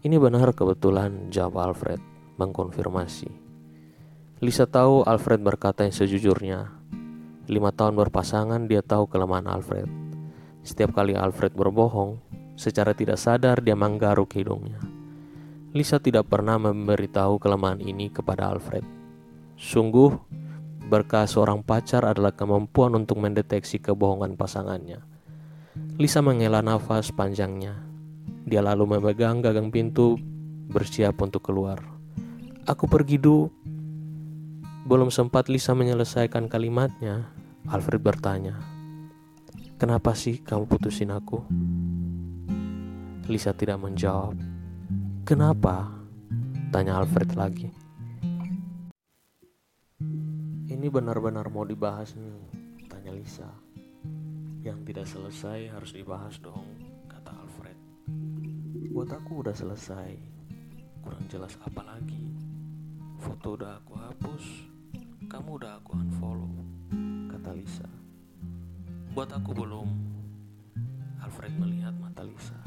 Ini 0.00 0.16
benar 0.16 0.56
kebetulan, 0.56 1.28
jawab 1.28 1.72
Alfred, 1.72 2.00
mengkonfirmasi. 2.40 3.28
Lisa 4.40 4.64
tahu 4.64 5.04
Alfred 5.04 5.44
berkata 5.44 5.84
yang 5.84 5.92
sejujurnya. 5.92 6.72
Lima 7.50 7.68
tahun 7.72 7.96
berpasangan, 8.00 8.64
dia 8.64 8.80
tahu 8.80 9.08
kelemahan 9.08 9.48
Alfred. 9.48 9.88
Setiap 10.64 10.96
kali 10.96 11.12
Alfred 11.12 11.52
berbohong, 11.52 12.16
secara 12.56 12.96
tidak 12.96 13.20
sadar 13.20 13.60
dia 13.60 13.76
menggaruk 13.76 14.32
hidungnya. 14.32 14.80
Lisa 15.76 16.00
tidak 16.00 16.32
pernah 16.32 16.56
memberitahu 16.56 17.36
kelemahan 17.36 17.84
ini 17.84 18.08
kepada 18.08 18.48
Alfred. 18.48 18.82
Sungguh, 19.60 20.16
Berkah 20.90 21.22
seorang 21.22 21.62
pacar 21.62 22.02
adalah 22.02 22.34
kemampuan 22.34 22.98
untuk 22.98 23.22
mendeteksi 23.22 23.78
kebohongan 23.78 24.34
pasangannya. 24.34 24.98
Lisa 26.02 26.18
menghela 26.18 26.66
nafas 26.66 27.14
panjangnya. 27.14 27.89
Dia 28.48 28.64
lalu 28.64 28.96
memegang 28.96 29.44
gagang 29.44 29.68
pintu, 29.68 30.16
bersiap 30.70 31.20
untuk 31.20 31.44
keluar. 31.44 31.82
Aku 32.64 32.86
pergi 32.88 33.20
dulu. 33.20 33.50
Belum 34.88 35.12
sempat 35.12 35.52
Lisa 35.52 35.76
menyelesaikan 35.76 36.48
kalimatnya, 36.48 37.30
Alfred 37.68 38.00
bertanya, 38.00 38.56
"Kenapa 39.76 40.16
sih 40.16 40.40
kamu 40.40 40.64
putusin 40.66 41.12
aku?" 41.12 41.44
Lisa 43.28 43.52
tidak 43.52 43.78
menjawab. 43.78 44.34
"Kenapa?" 45.28 46.00
tanya 46.72 47.02
Alfred 47.02 47.36
lagi. 47.36 47.68
Ini 50.70 50.88
benar-benar 50.88 51.52
mau 51.52 51.68
dibahas 51.68 52.16
nih, 52.16 52.40
tanya 52.88 53.12
Lisa. 53.12 53.50
Yang 54.64 54.78
tidak 54.88 55.06
selesai 55.12 55.76
harus 55.76 55.92
dibahas 55.92 56.40
dong. 56.40 56.79
Buat 59.00 59.16
aku 59.16 59.40
udah 59.40 59.56
selesai, 59.56 60.12
kurang 61.00 61.24
jelas 61.32 61.56
apa 61.64 61.80
lagi. 61.88 62.36
Foto 63.16 63.56
udah 63.56 63.80
aku 63.80 63.96
hapus, 63.96 64.44
kamu 65.24 65.56
udah 65.56 65.80
aku 65.80 65.96
unfollow, 65.96 66.52
kata 67.32 67.56
Lisa. 67.56 67.88
Buat 69.16 69.32
aku 69.40 69.56
belum. 69.56 69.88
Alfred 71.24 71.48
melihat 71.56 71.96
mata 71.96 72.20
Lisa. 72.28 72.60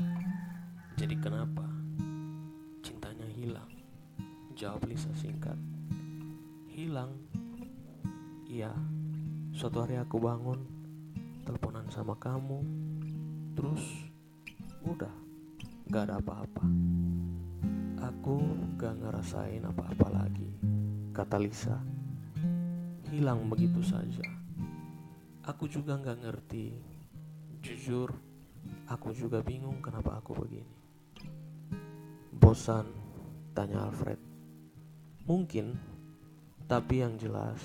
Jadi 0.97 1.21
kenapa? 1.21 1.69
Cintanya 2.81 3.29
hilang. 3.29 3.69
Jawab 4.57 4.89
Lisa 4.89 5.13
singkat. 5.13 5.61
Hilang 6.65 7.13
Iya, 8.49 8.73
suatu 9.53 9.85
hari 9.85 10.01
aku 10.01 10.17
bangun, 10.17 10.65
teleponan 11.45 11.93
sama 11.93 12.17
kamu, 12.17 12.65
terus 13.53 14.09
udah 14.81 15.22
gak 15.93 16.09
ada 16.09 16.17
apa-apa. 16.17 16.65
Aku 18.01 18.41
gak 18.81 18.97
ngerasain 18.97 19.61
apa-apa 19.61 20.07
lagi, 20.09 20.49
kata 21.13 21.37
Lisa. 21.37 21.77
Hilang 23.13 23.45
begitu 23.45 23.85
saja. 23.85 24.25
Aku 25.45 25.69
juga 25.69 26.01
gak 26.01 26.25
ngerti. 26.25 26.73
Jujur, 27.61 28.09
aku 28.89 29.13
juga 29.13 29.45
bingung 29.45 29.77
kenapa 29.85 30.17
aku 30.17 30.33
begini. 30.33 30.73
Bosan, 32.33 32.89
tanya 33.53 33.85
Alfred. 33.85 34.17
Mungkin, 35.29 35.77
tapi 36.65 37.05
yang 37.05 37.21
jelas 37.21 37.61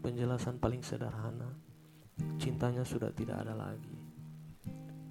Penjelasan 0.00 0.56
paling 0.56 0.80
sederhana, 0.80 1.52
cintanya 2.40 2.80
sudah 2.80 3.12
tidak 3.12 3.44
ada 3.44 3.52
lagi. 3.52 4.00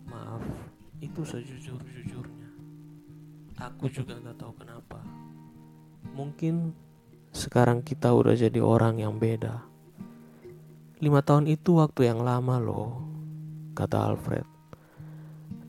Maaf, 0.09 0.41
itu 0.99 1.23
sejujur-jujurnya. 1.23 2.49
Aku 3.59 3.87
juga 3.91 4.19
gak 4.19 4.39
tahu 4.39 4.53
kenapa. 4.59 4.99
Mungkin 6.15 6.75
sekarang 7.31 7.83
kita 7.83 8.11
udah 8.11 8.35
jadi 8.35 8.59
orang 8.59 8.99
yang 8.99 9.15
beda. 9.19 9.63
Lima 10.99 11.23
tahun 11.23 11.47
itu 11.47 11.79
waktu 11.79 12.11
yang 12.11 12.23
lama 12.23 12.59
loh, 12.59 13.03
kata 13.75 14.11
Alfred. 14.11 14.47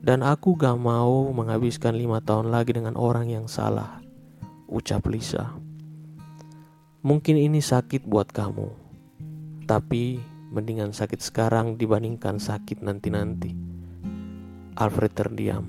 Dan 0.03 0.27
aku 0.27 0.59
gak 0.59 0.75
mau 0.75 1.31
menghabiskan 1.31 1.95
lima 1.95 2.19
tahun 2.19 2.51
lagi 2.51 2.75
dengan 2.75 2.99
orang 2.99 3.31
yang 3.31 3.47
salah, 3.47 4.03
ucap 4.67 5.07
Lisa. 5.07 5.55
Mungkin 7.01 7.39
ini 7.39 7.63
sakit 7.63 8.03
buat 8.03 8.29
kamu, 8.29 8.67
tapi 9.65 10.19
mendingan 10.51 10.91
sakit 10.91 11.23
sekarang 11.23 11.79
dibandingkan 11.79 12.35
sakit 12.37 12.83
nanti-nanti. 12.83 13.70
Alfred 14.75 15.11
terdiam. 15.11 15.67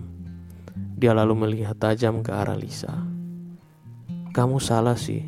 Dia 0.98 1.10
lalu 1.10 1.34
melihat 1.34 1.74
tajam 1.74 2.22
ke 2.22 2.30
arah 2.30 2.54
Lisa. 2.54 2.94
Kamu 4.30 4.62
salah 4.62 4.94
sih. 4.94 5.26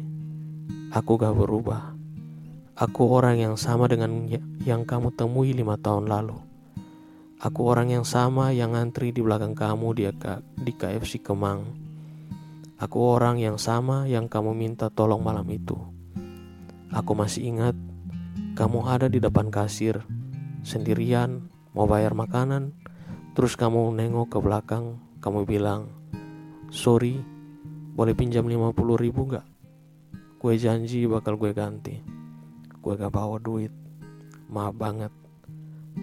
Aku 0.95 1.19
gak 1.19 1.35
berubah. 1.35 1.95
Aku 2.79 3.11
orang 3.11 3.39
yang 3.43 3.55
sama 3.59 3.91
dengan 3.91 4.31
ya-, 4.31 4.43
yang 4.63 4.87
kamu 4.87 5.15
temui 5.15 5.51
lima 5.51 5.75
tahun 5.75 6.07
lalu. 6.07 6.39
Aku 7.43 7.67
orang 7.67 7.91
yang 7.91 8.07
sama 8.07 8.55
yang 8.55 8.79
ngantri 8.79 9.11
di 9.11 9.21
belakang 9.21 9.59
kamu 9.59 9.95
di, 9.95 10.07
di 10.63 10.73
KFC 10.75 11.23
Kemang. 11.23 11.67
Aku 12.79 12.99
orang 13.15 13.43
yang 13.43 13.59
sama 13.59 14.07
yang 14.07 14.31
kamu 14.31 14.55
minta 14.55 14.91
tolong 14.91 15.23
malam 15.23 15.47
itu. 15.51 15.79
Aku 16.95 17.15
masih 17.19 17.51
ingat 17.51 17.75
kamu 18.55 18.87
ada 18.87 19.11
di 19.11 19.19
depan 19.19 19.51
kasir, 19.51 20.07
sendirian, 20.63 21.51
mau 21.75 21.91
bayar 21.91 22.15
makanan, 22.15 22.71
terus 23.35 23.59
kamu 23.59 23.91
nengok 23.93 24.31
ke 24.31 24.39
belakang, 24.39 25.03
kamu 25.19 25.43
bilang, 25.43 25.91
sorry, 26.71 27.19
boleh 27.95 28.15
pinjam 28.15 28.47
50 28.47 28.75
ribu 28.99 29.31
gak? 29.31 29.47
Gue 30.39 30.55
janji 30.59 31.07
bakal 31.07 31.39
gue 31.39 31.51
ganti. 31.51 31.99
Gue 32.79 32.95
gak 32.95 33.11
bawa 33.11 33.39
duit. 33.43 33.71
Maaf 34.51 34.75
banget. 34.75 35.13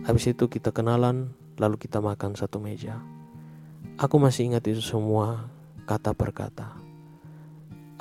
Habis 0.04 0.32
itu 0.32 0.48
kita 0.52 0.72
kenalan, 0.72 1.36
lalu 1.60 1.76
kita 1.80 2.00
makan 2.00 2.36
satu 2.36 2.60
meja. 2.60 3.00
Aku 4.00 4.18
masih 4.20 4.52
ingat 4.52 4.64
itu 4.68 4.80
semua 4.80 5.52
kata 5.84 6.16
per 6.16 6.32
kata. 6.32 6.80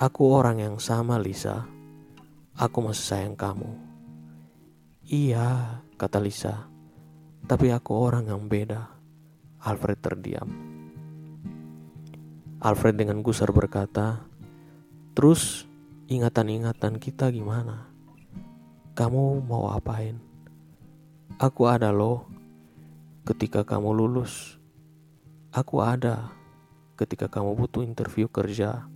Aku 0.00 0.32
orang 0.32 0.62
yang 0.62 0.76
sama 0.80 1.20
Lisa. 1.20 1.66
Aku 2.56 2.80
masih 2.80 3.04
sayang 3.04 3.36
kamu. 3.36 3.68
Iya, 5.10 5.82
kata 5.98 6.22
Lisa. 6.22 6.70
Tapi 7.44 7.68
aku 7.74 7.92
orang 7.98 8.30
yang 8.30 8.46
beda. 8.48 8.99
Alfred 9.60 10.00
terdiam. 10.00 10.48
Alfred 12.64 12.96
dengan 12.96 13.20
gusar 13.20 13.52
berkata, 13.52 14.24
"Terus 15.12 15.68
ingatan-ingatan 16.08 16.96
kita 16.96 17.28
gimana? 17.28 17.92
Kamu 18.96 19.44
mau 19.44 19.68
apain? 19.68 20.16
Aku 21.36 21.68
ada 21.68 21.92
loh 21.92 22.24
ketika 23.28 23.60
kamu 23.60 23.92
lulus. 23.92 24.56
Aku 25.52 25.84
ada 25.84 26.32
ketika 26.96 27.28
kamu 27.28 27.52
butuh 27.52 27.84
interview 27.84 28.32
kerja." 28.32 28.88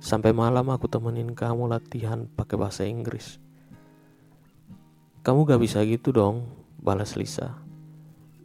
Sampai 0.00 0.32
malam 0.32 0.68
aku 0.72 0.88
temenin 0.88 1.32
kamu 1.32 1.72
latihan 1.72 2.24
pakai 2.24 2.56
bahasa 2.56 2.84
Inggris. 2.84 3.40
Kamu 5.24 5.44
gak 5.48 5.60
bisa 5.60 5.80
gitu 5.88 6.12
dong, 6.12 6.48
balas 6.80 7.16
Lisa. 7.16 7.58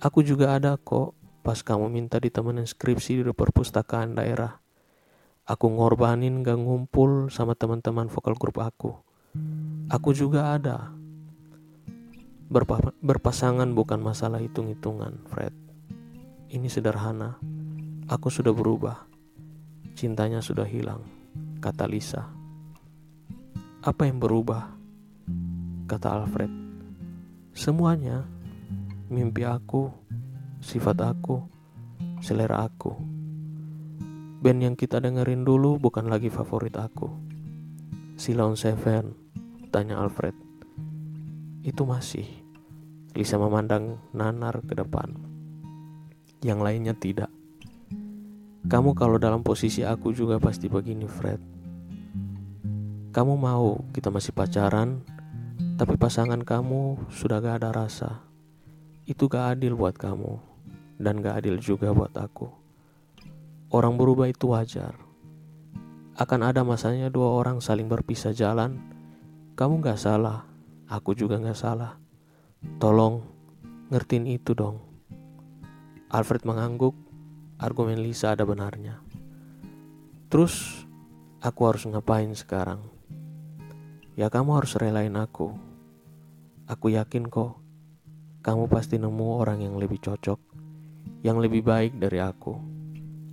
Aku 0.01 0.23
juga 0.23 0.55
ada 0.57 0.79
kok 0.79 1.20
pas 1.41 1.57
kamu 1.61 1.89
minta 1.89 2.21
ditemenin 2.21 2.65
skripsi 2.69 3.25
di 3.25 3.33
perpustakaan 3.33 4.17
daerah. 4.17 4.61
Aku 5.45 5.67
ngorbanin 5.73 6.45
gak 6.45 6.61
ngumpul 6.61 7.33
sama 7.33 7.57
teman-teman 7.57 8.07
vokal 8.07 8.37
grup 8.37 8.61
aku. 8.61 8.93
Aku 9.89 10.13
juga 10.13 10.53
ada. 10.55 10.93
Berpa 12.51 12.93
berpasangan 12.99 13.67
bukan 13.73 13.99
masalah 13.99 14.37
hitung-hitungan, 14.37 15.23
Fred. 15.27 15.55
Ini 16.51 16.67
sederhana. 16.67 17.39
Aku 18.11 18.29
sudah 18.29 18.53
berubah. 18.53 19.07
Cintanya 19.97 20.39
sudah 20.39 20.67
hilang 20.67 21.21
kata 21.61 21.85
Lisa. 21.85 22.25
Apa 23.85 24.09
yang 24.09 24.17
berubah? 24.17 24.73
Kata 25.85 26.17
Alfred. 26.17 26.49
Semuanya, 27.53 28.25
mimpi 29.13 29.45
aku, 29.45 29.93
sifat 30.61 31.01
aku, 31.01 31.41
selera 32.21 32.61
aku. 32.69 32.93
Band 34.41 34.61
yang 34.61 34.75
kita 34.77 35.01
dengerin 35.01 35.41
dulu 35.41 35.81
bukan 35.81 36.05
lagi 36.05 36.29
favorit 36.29 36.77
aku. 36.77 37.09
Silon 38.17 38.53
Seven, 38.53 39.17
tanya 39.73 39.97
Alfred. 39.97 40.37
Itu 41.65 41.89
masih. 41.89 42.25
Lisa 43.17 43.41
memandang 43.41 43.97
nanar 44.13 44.61
ke 44.61 44.77
depan. 44.77 45.17
Yang 46.45 46.59
lainnya 46.61 46.93
tidak. 46.93 47.29
Kamu 48.65 48.93
kalau 48.93 49.17
dalam 49.17 49.41
posisi 49.41 49.81
aku 49.81 50.13
juga 50.13 50.37
pasti 50.37 50.69
begini, 50.69 51.09
Fred. 51.09 51.41
Kamu 53.09 53.33
mau 53.35 53.81
kita 53.91 54.13
masih 54.13 54.31
pacaran, 54.31 55.01
tapi 55.81 55.97
pasangan 55.97 56.45
kamu 56.45 57.09
sudah 57.09 57.41
gak 57.41 57.65
ada 57.65 57.69
rasa. 57.73 58.21
Itu 59.03 59.27
gak 59.27 59.57
adil 59.57 59.73
buat 59.73 59.97
kamu, 59.97 60.50
dan 61.01 61.19
gak 61.19 61.41
adil 61.41 61.57
juga 61.57 61.89
buat 61.91 62.13
aku. 62.13 62.47
Orang 63.73 63.97
berubah 63.97 64.29
itu 64.29 64.53
wajar. 64.53 64.93
Akan 66.13 66.45
ada 66.45 66.61
masanya 66.61 67.09
dua 67.09 67.33
orang 67.33 67.57
saling 67.57 67.89
berpisah 67.89 68.31
jalan. 68.31 68.77
Kamu 69.57 69.81
gak 69.81 69.97
salah, 69.97 70.45
aku 70.85 71.17
juga 71.17 71.41
gak 71.41 71.57
salah. 71.57 71.97
Tolong, 72.77 73.25
ngertiin 73.89 74.29
itu 74.29 74.53
dong. 74.53 74.77
Alfred 76.13 76.45
mengangguk 76.45 76.93
argumen 77.61 78.01
Lisa 78.01 78.33
ada 78.37 78.45
benarnya. 78.45 78.99
Terus, 80.27 80.85
aku 81.41 81.61
harus 81.69 81.87
ngapain 81.87 82.29
sekarang? 82.33 82.83
Ya 84.19 84.27
kamu 84.27 84.59
harus 84.59 84.75
relain 84.75 85.15
aku. 85.15 85.55
Aku 86.67 86.91
yakin 86.91 87.31
kok, 87.31 87.61
kamu 88.43 88.67
pasti 88.67 88.99
nemu 88.99 89.27
orang 89.39 89.63
yang 89.63 89.77
lebih 89.77 90.01
cocok, 90.03 90.39
yang 91.21 91.37
lebih 91.37 91.61
baik 91.61 92.01
dari 92.01 92.17
aku, 92.17 92.57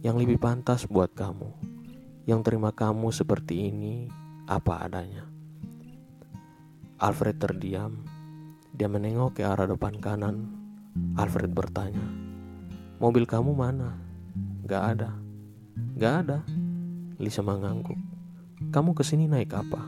yang 0.04 0.20
lebih 0.20 0.36
pantas 0.36 0.84
buat 0.84 1.12
kamu, 1.16 1.48
yang 2.28 2.44
terima 2.44 2.68
kamu 2.68 3.08
seperti 3.08 3.72
ini 3.72 4.08
apa 4.44 4.84
adanya. 4.84 5.24
Alfred 7.00 7.40
terdiam. 7.40 8.04
Dia 8.74 8.86
menengok 8.86 9.40
ke 9.40 9.42
arah 9.42 9.66
depan 9.66 9.96
kanan. 9.98 10.52
Alfred 11.16 11.50
bertanya, 11.50 12.04
"Mobil 13.00 13.24
kamu 13.24 13.56
mana?" 13.56 13.96
Gak 14.68 14.84
ada. 14.98 15.10
Gak 15.96 16.14
ada. 16.26 16.38
Lisa 17.16 17.40
mengangguk. 17.40 17.96
Kamu 18.68 18.92
ke 18.92 19.00
sini 19.00 19.24
naik 19.24 19.56
apa? 19.56 19.80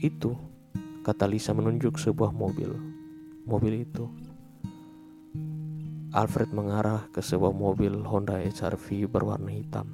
Itu, 0.00 0.32
kata 1.04 1.28
Lisa 1.28 1.52
menunjuk 1.52 2.00
sebuah 2.00 2.32
mobil. 2.32 2.72
Mobil 3.44 3.84
itu. 3.84 4.08
Alfred 6.08 6.56
mengarah 6.56 7.04
ke 7.12 7.20
sebuah 7.20 7.52
mobil 7.52 8.00
Honda 8.08 8.40
HRV 8.40 9.12
berwarna 9.12 9.52
hitam. 9.52 9.92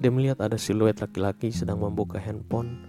Dia 0.00 0.08
melihat 0.08 0.40
ada 0.40 0.56
siluet 0.56 0.96
laki-laki 0.96 1.52
sedang 1.52 1.84
membuka 1.84 2.16
handphone, 2.16 2.80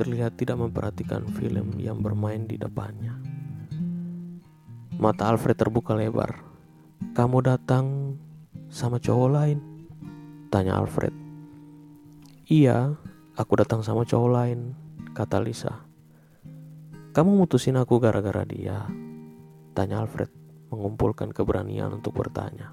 terlihat 0.00 0.40
tidak 0.40 0.56
memperhatikan 0.56 1.28
film 1.36 1.76
yang 1.76 2.00
bermain 2.00 2.48
di 2.48 2.56
depannya. 2.56 3.20
Mata 4.96 5.28
Alfred 5.28 5.60
terbuka 5.60 5.92
lebar. 5.92 6.40
Kamu 7.12 7.44
datang 7.44 8.16
sama 8.72 8.96
cowok 8.96 9.30
lain? 9.36 9.58
Tanya 10.48 10.80
Alfred. 10.80 11.12
Iya, 12.48 12.96
aku 13.36 13.52
datang 13.60 13.84
sama 13.84 14.08
cowok 14.08 14.30
lain, 14.32 14.72
kata 15.12 15.44
Lisa. 15.44 15.84
Kamu 17.12 17.36
mutusin 17.36 17.76
aku 17.76 18.00
gara-gara 18.00 18.48
dia? 18.48 18.88
Tanya 19.76 20.04
Alfred, 20.04 20.32
mengumpulkan 20.72 21.28
keberanian 21.36 21.92
untuk 21.92 22.16
bertanya. 22.16 22.72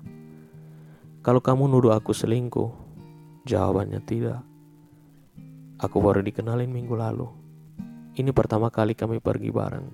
Kalau 1.20 1.44
kamu 1.44 1.68
nuduh 1.68 1.92
aku 1.92 2.16
selingkuh, 2.16 2.72
jawabannya 3.44 4.00
tidak. 4.08 4.40
Aku 5.84 6.00
baru 6.00 6.24
dikenalin 6.24 6.72
minggu 6.72 6.96
lalu. 6.96 7.28
Ini 8.16 8.32
pertama 8.32 8.72
kali 8.72 8.96
kami 8.96 9.20
pergi 9.20 9.52
bareng, 9.52 9.88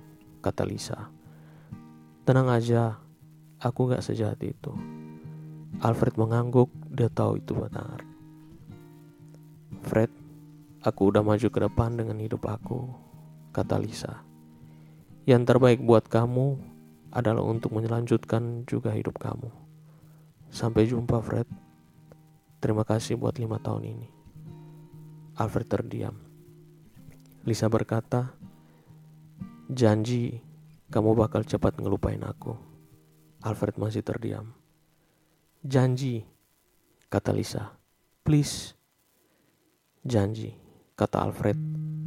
kata 0.46 0.64
Lisa. 0.70 1.10
Tenang 2.26 2.50
aja, 2.54 3.02
aku 3.58 3.90
gak 3.90 4.06
sejahat 4.06 4.38
itu. 4.46 4.74
Alfred 5.82 6.14
mengangguk, 6.18 6.70
dia 6.94 7.10
tahu 7.10 7.42
itu 7.42 7.58
benar. 7.58 8.02
Fred, 9.86 10.10
aku 10.82 11.14
udah 11.14 11.22
maju 11.22 11.48
ke 11.50 11.60
depan 11.62 11.98
dengan 11.98 12.18
hidup 12.22 12.46
aku, 12.50 12.90
kata 13.54 13.78
Lisa. 13.78 14.26
Yang 15.26 15.54
terbaik 15.54 15.82
buat 15.82 16.06
kamu 16.06 16.75
adalah 17.16 17.48
untuk 17.48 17.72
melanjutkan 17.72 18.68
juga 18.68 18.92
hidup 18.92 19.16
kamu. 19.16 19.48
Sampai 20.52 20.84
jumpa, 20.84 21.24
Fred. 21.24 21.48
Terima 22.60 22.84
kasih 22.84 23.16
buat 23.16 23.40
lima 23.40 23.56
tahun 23.64 23.96
ini. 23.96 24.08
Alfred 25.40 25.68
terdiam. 25.72 26.16
Lisa 27.48 27.72
berkata, 27.72 28.36
Janji, 29.72 30.44
kamu 30.92 31.16
bakal 31.16 31.48
cepat 31.48 31.80
ngelupain 31.80 32.20
aku. 32.20 32.52
Alfred 33.48 33.80
masih 33.80 34.04
terdiam. 34.04 34.52
Janji, 35.64 36.28
kata 37.08 37.32
Lisa. 37.32 37.80
Please. 38.28 38.76
Janji, 40.04 40.52
kata 41.00 41.24
Alfred 41.24 41.58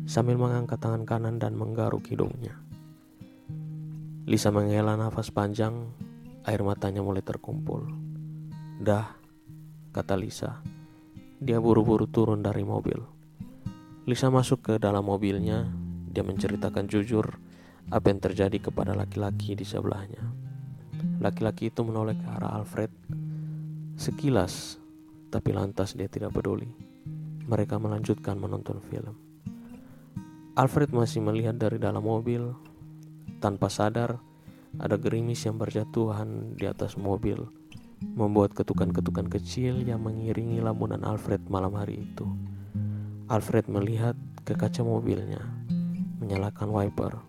sambil 0.04 0.36
mengangkat 0.36 0.78
tangan 0.80 1.04
kanan 1.08 1.40
dan 1.40 1.56
menggaruk 1.56 2.04
hidungnya. 2.06 2.67
Lisa 4.28 4.52
menghela 4.52 4.92
nafas 4.92 5.32
panjang, 5.32 5.88
air 6.44 6.60
matanya 6.60 7.00
mulai 7.00 7.24
terkumpul. 7.24 7.88
Dah, 8.76 9.16
kata 9.88 10.20
Lisa. 10.20 10.60
Dia 11.40 11.56
buru-buru 11.56 12.04
turun 12.04 12.44
dari 12.44 12.60
mobil. 12.60 13.00
Lisa 14.04 14.28
masuk 14.28 14.68
ke 14.68 14.74
dalam 14.76 15.08
mobilnya. 15.08 15.64
Dia 16.12 16.20
menceritakan 16.28 16.84
jujur 16.92 17.40
apa 17.88 18.12
yang 18.12 18.20
terjadi 18.20 18.68
kepada 18.68 18.92
laki-laki 18.92 19.56
di 19.56 19.64
sebelahnya. 19.64 20.20
Laki-laki 21.24 21.72
itu 21.72 21.80
menoleh 21.80 22.20
ke 22.20 22.28
arah 22.28 22.60
Alfred 22.60 22.92
Sekilas, 23.96 24.76
tapi 25.32 25.56
lantas 25.56 25.96
dia 25.96 26.04
tidak 26.06 26.36
peduli. 26.36 26.68
Mereka 27.48 27.80
melanjutkan 27.80 28.36
menonton 28.36 28.78
film. 28.92 29.16
Alfred 30.52 30.92
masih 30.92 31.24
melihat 31.24 31.56
dari 31.56 31.80
dalam 31.80 32.04
mobil. 32.04 32.67
Tanpa 33.38 33.70
sadar, 33.70 34.18
ada 34.82 34.96
gerimis 34.98 35.46
yang 35.46 35.56
berjatuhan 35.56 36.58
di 36.58 36.66
atas 36.66 36.98
mobil, 36.98 37.46
membuat 38.02 38.54
ketukan-ketukan 38.54 39.30
kecil 39.30 39.82
yang 39.86 40.02
mengiringi 40.02 40.58
lamunan 40.58 41.02
Alfred 41.06 41.46
malam 41.46 41.78
hari 41.78 42.02
itu. 42.02 42.26
Alfred 43.30 43.70
melihat 43.70 44.18
ke 44.42 44.58
kaca 44.58 44.82
mobilnya, 44.82 45.42
menyalakan 46.18 46.74
wiper, 46.74 47.22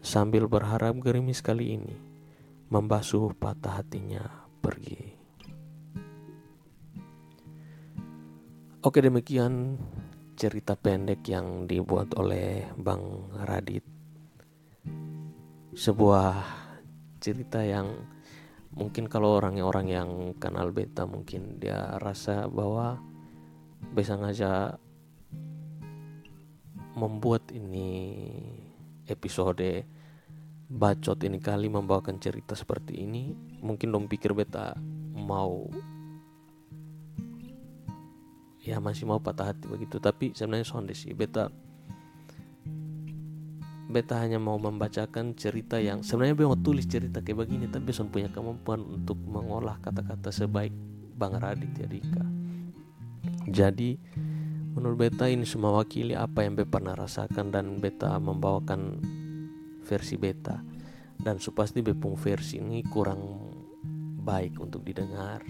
sambil 0.00 0.46
berharap 0.46 0.94
gerimis 1.02 1.42
kali 1.42 1.76
ini 1.76 2.10
membasuh 2.70 3.34
patah 3.34 3.82
hatinya 3.82 4.22
pergi. 4.62 5.18
Oke 8.80 9.02
demikian 9.02 9.74
cerita 10.38 10.78
pendek 10.78 11.26
yang 11.26 11.66
dibuat 11.66 12.14
oleh 12.14 12.70
Bang 12.78 13.28
Radit. 13.34 13.99
Sebuah 15.70 16.34
cerita 17.22 17.62
yang 17.62 17.94
mungkin 18.74 19.06
kalau 19.06 19.38
orang-orang 19.38 19.86
yang 19.86 20.10
kenal 20.42 20.74
beta 20.74 21.06
mungkin 21.06 21.62
dia 21.62 21.94
rasa 22.02 22.50
bahwa 22.50 22.98
bisa 23.94 24.18
ngajak 24.18 24.82
membuat 26.98 27.54
ini 27.54 28.18
episode 29.06 29.86
bacot 30.70 31.18
ini 31.22 31.38
kali 31.38 31.70
membawakan 31.70 32.18
cerita 32.18 32.58
seperti 32.58 33.06
ini. 33.06 33.30
Mungkin 33.62 33.94
dong 33.94 34.10
pikir 34.10 34.34
beta 34.34 34.74
mau 35.14 35.70
ya 38.58 38.82
masih 38.82 39.06
mau 39.06 39.22
patah 39.22 39.54
hati 39.54 39.70
begitu. 39.70 40.02
Tapi 40.02 40.34
sebenarnya 40.34 40.66
sonde 40.66 40.98
sih 40.98 41.14
beta 41.14 41.46
beta 43.90 44.22
hanya 44.22 44.38
mau 44.38 44.56
membacakan 44.56 45.34
cerita 45.34 45.82
yang 45.82 46.06
sebenarnya 46.06 46.38
beta 46.38 46.48
mau 46.54 46.62
tulis 46.62 46.86
cerita 46.86 47.18
kayak 47.20 47.44
begini 47.44 47.66
tapi 47.66 47.90
son 47.90 48.08
punya 48.08 48.30
kemampuan 48.30 48.80
untuk 48.80 49.18
mengolah 49.18 49.82
kata-kata 49.82 50.30
sebaik 50.30 50.70
Bang 51.18 51.36
Radit 51.36 51.74
ya 51.76 51.90
Dika. 51.90 52.24
Jadi 53.50 53.98
menurut 54.72 54.96
beta 54.96 55.26
ini 55.26 55.42
semua 55.42 55.76
wakili 55.82 56.14
apa 56.14 56.46
yang 56.46 56.54
beta 56.54 56.70
pernah 56.70 56.94
rasakan 56.94 57.50
dan 57.50 57.82
beta 57.82 58.16
membawakan 58.16 59.02
versi 59.84 60.16
beta. 60.16 60.62
Dan 61.20 61.36
supasti 61.36 61.84
bepung 61.84 62.16
versi 62.16 62.56
ini 62.56 62.80
kurang 62.80 63.20
baik 64.24 64.56
untuk 64.56 64.80
didengar. 64.80 65.44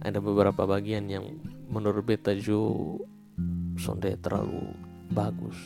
Ada 0.00 0.22
beberapa 0.24 0.64
bagian 0.64 1.12
yang 1.12 1.36
menurut 1.68 2.06
beta 2.06 2.32
ju 2.32 2.96
sonde 3.76 4.16
terlalu 4.24 4.72
bagus 5.12 5.58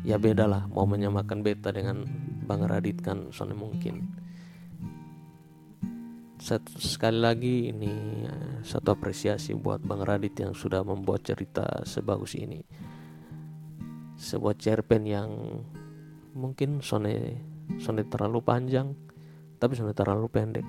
ya 0.00 0.16
beda 0.16 0.48
lah 0.48 0.64
mau 0.72 0.88
menyamakan 0.88 1.44
beta 1.44 1.68
dengan 1.68 2.04
Bang 2.48 2.64
Radit 2.64 2.98
kan 3.04 3.30
sonde 3.30 3.54
mungkin. 3.54 4.10
Satu, 6.40 6.80
sekali 6.80 7.20
lagi 7.20 7.68
ini 7.68 7.92
eh, 8.24 8.64
satu 8.64 8.96
apresiasi 8.96 9.52
buat 9.52 9.84
Bang 9.84 10.00
Radit 10.00 10.40
yang 10.40 10.56
sudah 10.56 10.80
membuat 10.80 11.22
cerita 11.22 11.84
sebagus 11.84 12.32
ini. 12.34 12.64
Sebuah 14.16 14.56
cerpen 14.56 15.04
yang 15.04 15.30
mungkin 16.34 16.80
sonde 16.80 17.38
sonde 17.78 18.02
terlalu 18.08 18.40
panjang 18.42 18.92
tapi 19.60 19.76
sonde 19.76 19.92
terlalu 19.92 20.26
pendek. 20.32 20.66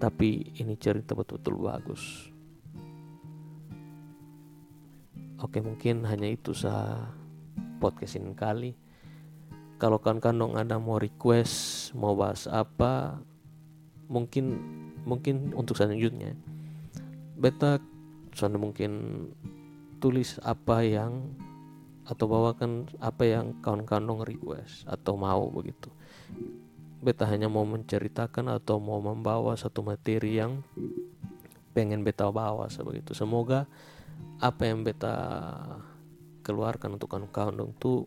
Tapi 0.00 0.58
ini 0.58 0.74
cerita 0.80 1.14
betul-betul 1.14 1.54
bagus. 1.60 2.02
Oke 5.44 5.60
mungkin 5.60 6.08
hanya 6.08 6.32
itu 6.32 6.56
sah 6.56 7.23
podcast 7.78 8.16
ini 8.18 8.32
kali. 8.34 8.72
Kalau 9.78 9.98
kan 9.98 10.22
kandung 10.22 10.54
ada 10.54 10.78
mau 10.78 10.96
request 10.96 11.90
mau 11.98 12.14
bahas 12.14 12.46
apa 12.46 13.18
mungkin 14.08 14.58
mungkin 15.04 15.52
untuk 15.52 15.76
selanjutnya. 15.76 16.32
Beta 17.36 17.82
soalnya 18.34 18.58
mungkin 18.58 18.92
tulis 19.98 20.38
apa 20.42 20.82
yang 20.82 21.34
atau 22.04 22.28
bawakan 22.28 22.84
apa 23.00 23.24
yang 23.24 23.56
kawan-kawan 23.64 24.24
request 24.28 24.84
atau 24.84 25.16
mau 25.16 25.48
begitu. 25.48 25.88
Beta 27.00 27.28
hanya 27.28 27.48
mau 27.52 27.64
menceritakan 27.64 28.52
atau 28.52 28.80
mau 28.80 29.00
membawa 29.00 29.56
satu 29.56 29.84
materi 29.84 30.40
yang 30.40 30.64
pengen 31.76 32.06
beta 32.06 32.28
bawa 32.28 32.68
sebegitu. 32.68 33.12
Semoga 33.12 33.66
apa 34.40 34.62
yang 34.68 34.84
beta 34.84 35.16
keluarkan 36.44 37.00
untuk 37.00 37.08
kawan-kawan 37.08 37.72
itu 37.72 38.04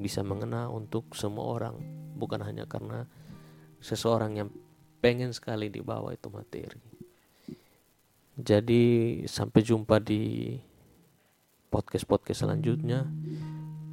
bisa 0.00 0.24
mengena 0.24 0.72
untuk 0.72 1.12
semua 1.12 1.60
orang. 1.60 1.76
Bukan 2.16 2.40
hanya 2.40 2.64
karena 2.64 3.04
seseorang 3.84 4.40
yang 4.40 4.48
pengen 5.04 5.36
sekali 5.36 5.68
dibawa 5.68 6.16
itu 6.16 6.32
materi. 6.32 6.80
Jadi 8.40 8.84
sampai 9.28 9.60
jumpa 9.60 10.00
di 10.00 10.56
podcast-podcast 11.68 12.48
selanjutnya. 12.48 13.04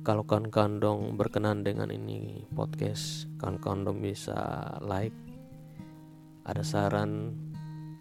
Kalau 0.07 0.23
kawan-kawan 0.23 0.79
dong 0.79 1.01
berkenan 1.19 1.67
dengan 1.67 1.91
ini 1.91 2.47
podcast 2.55 3.27
kawan-kawan 3.43 3.83
dong 3.83 3.99
bisa 3.99 4.39
like 4.79 5.11
ada 6.47 6.63
saran 6.63 7.35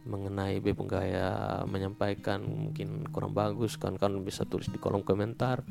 mengenai 0.06 0.62
Bebung 0.62 0.86
Gaya 0.86 1.62
menyampaikan 1.66 2.40
mungkin 2.46 3.04
kurang 3.10 3.34
bagus 3.34 3.74
kan 3.74 3.98
kan 3.98 4.14
bisa 4.22 4.46
tulis 4.46 4.70
di 4.70 4.78
kolom 4.78 5.02
komentar 5.02 5.66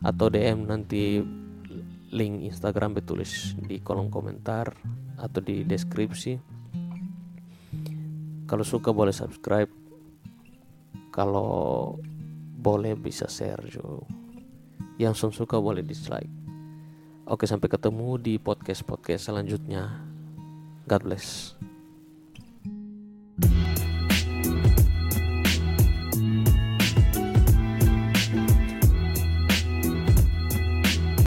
atau 0.00 0.26
DM 0.32 0.64
nanti 0.64 1.20
link 2.08 2.48
Instagram 2.48 2.96
betulis 2.96 3.52
di 3.60 3.84
kolom 3.84 4.08
komentar 4.08 4.72
atau 5.20 5.40
di 5.44 5.62
deskripsi. 5.68 6.40
Kalau 8.48 8.64
suka 8.64 8.96
boleh 8.96 9.12
subscribe 9.12 9.68
kalau 11.12 11.94
boleh 12.58 12.96
bisa 12.96 13.28
share 13.28 13.60
juga. 13.68 14.08
Yang 14.98 15.30
suka 15.30 15.60
boleh 15.60 15.84
dislike. 15.84 16.32
Oke 17.28 17.44
sampai 17.44 17.68
ketemu 17.68 18.16
di 18.16 18.34
podcast 18.40 18.82
podcast 18.88 19.28
selanjutnya. 19.28 20.00
God 20.88 21.02
bless 21.04 21.52